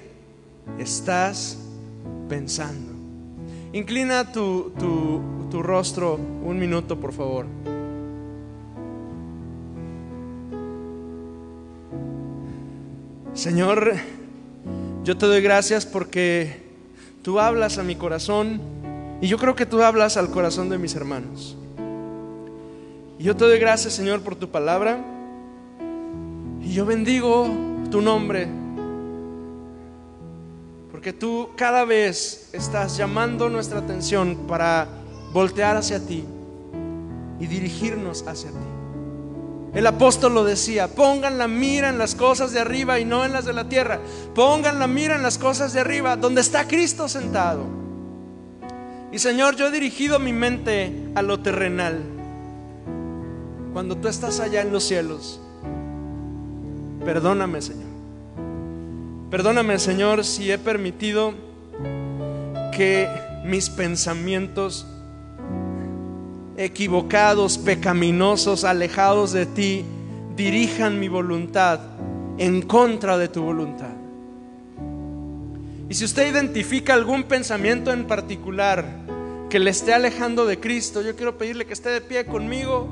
estás 0.78 1.58
pensando? 2.28 2.94
Inclina 3.72 4.32
tu, 4.32 4.72
tu, 4.78 5.48
tu 5.50 5.62
rostro 5.62 6.14
un 6.14 6.58
minuto, 6.58 6.98
por 6.98 7.12
favor. 7.12 7.46
Señor, 13.36 13.92
yo 15.04 15.18
te 15.18 15.26
doy 15.26 15.42
gracias 15.42 15.84
porque 15.84 16.56
tú 17.22 17.38
hablas 17.38 17.76
a 17.76 17.82
mi 17.82 17.94
corazón 17.94 18.62
y 19.20 19.28
yo 19.28 19.36
creo 19.36 19.54
que 19.54 19.66
tú 19.66 19.82
hablas 19.82 20.16
al 20.16 20.30
corazón 20.30 20.70
de 20.70 20.78
mis 20.78 20.94
hermanos. 20.94 21.54
Y 23.18 23.24
yo 23.24 23.36
te 23.36 23.44
doy 23.44 23.58
gracias, 23.58 23.92
Señor, 23.92 24.22
por 24.22 24.36
tu 24.36 24.48
palabra. 24.48 25.04
Y 26.62 26.72
yo 26.72 26.86
bendigo 26.86 27.46
tu 27.90 28.00
nombre. 28.00 28.48
Porque 30.90 31.12
tú 31.12 31.50
cada 31.56 31.84
vez 31.84 32.48
estás 32.54 32.96
llamando 32.96 33.50
nuestra 33.50 33.80
atención 33.80 34.46
para 34.48 34.88
voltear 35.34 35.76
hacia 35.76 36.00
ti 36.00 36.24
y 37.38 37.46
dirigirnos 37.46 38.26
hacia 38.26 38.48
ti. 38.48 38.75
El 39.76 39.86
apóstol 39.86 40.32
lo 40.32 40.42
decía, 40.42 40.88
pongan 40.88 41.36
la 41.36 41.48
mira 41.48 41.90
en 41.90 41.98
las 41.98 42.14
cosas 42.14 42.50
de 42.50 42.60
arriba 42.60 42.98
y 42.98 43.04
no 43.04 43.26
en 43.26 43.32
las 43.34 43.44
de 43.44 43.52
la 43.52 43.68
tierra. 43.68 44.00
Pongan 44.34 44.78
la 44.78 44.86
mira 44.86 45.16
en 45.16 45.22
las 45.22 45.36
cosas 45.36 45.74
de 45.74 45.80
arriba, 45.80 46.16
donde 46.16 46.40
está 46.40 46.66
Cristo 46.66 47.10
sentado. 47.10 47.66
Y 49.12 49.18
Señor, 49.18 49.54
yo 49.54 49.66
he 49.66 49.70
dirigido 49.70 50.18
mi 50.18 50.32
mente 50.32 51.10
a 51.14 51.20
lo 51.20 51.40
terrenal 51.40 52.00
cuando 53.74 53.98
tú 53.98 54.08
estás 54.08 54.40
allá 54.40 54.62
en 54.62 54.72
los 54.72 54.82
cielos. 54.82 55.42
Perdóname, 57.04 57.60
Señor. 57.60 57.90
Perdóname, 59.30 59.78
Señor, 59.78 60.24
si 60.24 60.50
he 60.50 60.56
permitido 60.56 61.34
que 62.74 63.10
mis 63.44 63.68
pensamientos 63.68 64.86
equivocados, 66.56 67.58
pecaminosos, 67.58 68.64
alejados 68.64 69.32
de 69.32 69.46
ti, 69.46 69.84
dirijan 70.36 70.98
mi 70.98 71.08
voluntad 71.08 71.80
en 72.38 72.62
contra 72.62 73.18
de 73.18 73.28
tu 73.28 73.42
voluntad. 73.42 73.94
Y 75.88 75.94
si 75.94 76.04
usted 76.04 76.30
identifica 76.30 76.94
algún 76.94 77.24
pensamiento 77.24 77.92
en 77.92 78.06
particular 78.06 78.84
que 79.48 79.58
le 79.58 79.70
esté 79.70 79.94
alejando 79.94 80.44
de 80.44 80.58
Cristo, 80.58 81.02
yo 81.02 81.14
quiero 81.14 81.38
pedirle 81.38 81.66
que 81.66 81.72
esté 81.72 81.90
de 81.90 82.00
pie 82.00 82.24
conmigo 82.26 82.88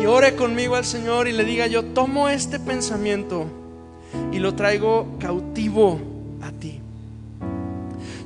y 0.00 0.06
ore 0.06 0.36
conmigo 0.36 0.76
al 0.76 0.84
Señor 0.84 1.26
y 1.28 1.32
le 1.32 1.44
diga, 1.44 1.66
yo 1.66 1.84
tomo 1.84 2.28
este 2.28 2.60
pensamiento 2.60 3.46
y 4.32 4.38
lo 4.38 4.54
traigo 4.54 5.16
cautivo 5.18 6.00
a 6.42 6.52
ti. 6.52 6.81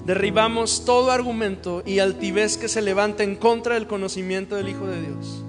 Derribamos 0.06 0.84
todo 0.84 1.10
argumento 1.10 1.82
y 1.84 1.98
altivez 1.98 2.56
que 2.56 2.68
se 2.68 2.80
levanta 2.80 3.24
en 3.24 3.34
contra 3.34 3.74
del 3.74 3.88
conocimiento 3.88 4.54
del 4.54 4.68
Hijo 4.68 4.86
de 4.86 5.00
Dios. 5.00 5.42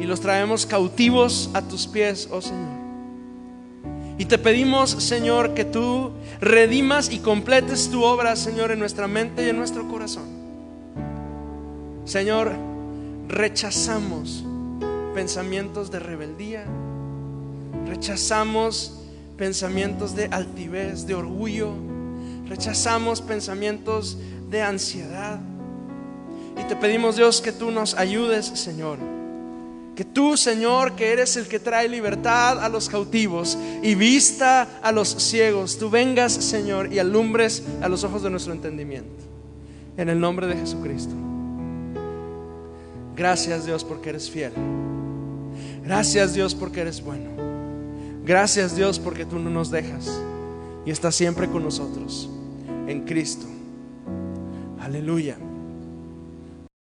Y 0.00 0.04
los 0.04 0.20
traemos 0.20 0.66
cautivos 0.66 1.48
a 1.54 1.62
tus 1.62 1.86
pies, 1.86 2.28
oh 2.32 2.42
Señor. 2.42 2.76
Y 4.18 4.24
te 4.24 4.36
pedimos, 4.36 4.90
Señor, 4.90 5.54
que 5.54 5.64
tú 5.64 6.10
redimas 6.40 7.08
y 7.08 7.20
completes 7.20 7.88
tu 7.88 8.02
obra, 8.02 8.34
Señor, 8.34 8.72
en 8.72 8.80
nuestra 8.80 9.06
mente 9.06 9.46
y 9.46 9.48
en 9.48 9.56
nuestro 9.56 9.86
corazón. 9.86 10.26
Señor, 12.04 12.50
rechazamos 13.28 14.44
pensamientos 15.14 15.92
de 15.92 16.00
rebeldía, 16.00 16.64
rechazamos 17.86 19.04
pensamientos 19.36 20.16
de 20.16 20.26
altivez, 20.32 21.06
de 21.06 21.14
orgullo, 21.14 21.74
rechazamos 22.48 23.20
pensamientos 23.20 24.18
de 24.50 24.62
ansiedad. 24.62 25.40
Y 26.60 26.64
te 26.64 26.76
pedimos, 26.76 27.16
Dios, 27.16 27.40
que 27.40 27.52
tú 27.52 27.70
nos 27.70 27.94
ayudes, 27.94 28.46
Señor. 28.46 28.98
Que 29.94 30.04
tú, 30.04 30.36
Señor, 30.36 30.92
que 30.94 31.12
eres 31.12 31.36
el 31.36 31.48
que 31.48 31.58
trae 31.58 31.88
libertad 31.88 32.64
a 32.64 32.68
los 32.68 32.88
cautivos 32.88 33.58
y 33.82 33.94
vista 33.94 34.68
a 34.82 34.92
los 34.92 35.08
ciegos, 35.08 35.76
tú 35.78 35.90
vengas, 35.90 36.32
Señor, 36.32 36.92
y 36.92 36.98
alumbres 36.98 37.64
a 37.82 37.88
los 37.88 38.04
ojos 38.04 38.22
de 38.22 38.30
nuestro 38.30 38.52
entendimiento. 38.52 39.24
En 39.96 40.08
el 40.08 40.20
nombre 40.20 40.46
de 40.46 40.56
Jesucristo. 40.56 41.14
Gracias, 43.16 43.66
Dios, 43.66 43.82
porque 43.82 44.10
eres 44.10 44.30
fiel. 44.30 44.52
Gracias 45.88 46.34
Dios 46.34 46.54
porque 46.54 46.82
eres 46.82 47.02
bueno. 47.02 47.30
Gracias 48.24 48.76
Dios 48.76 48.98
porque 48.98 49.24
tú 49.24 49.38
no 49.38 49.48
nos 49.48 49.70
dejas 49.70 50.20
y 50.84 50.90
estás 50.90 51.14
siempre 51.14 51.48
con 51.48 51.64
nosotros 51.64 52.28
en 52.88 53.04
Cristo. 53.04 53.46
Aleluya. 54.80 55.36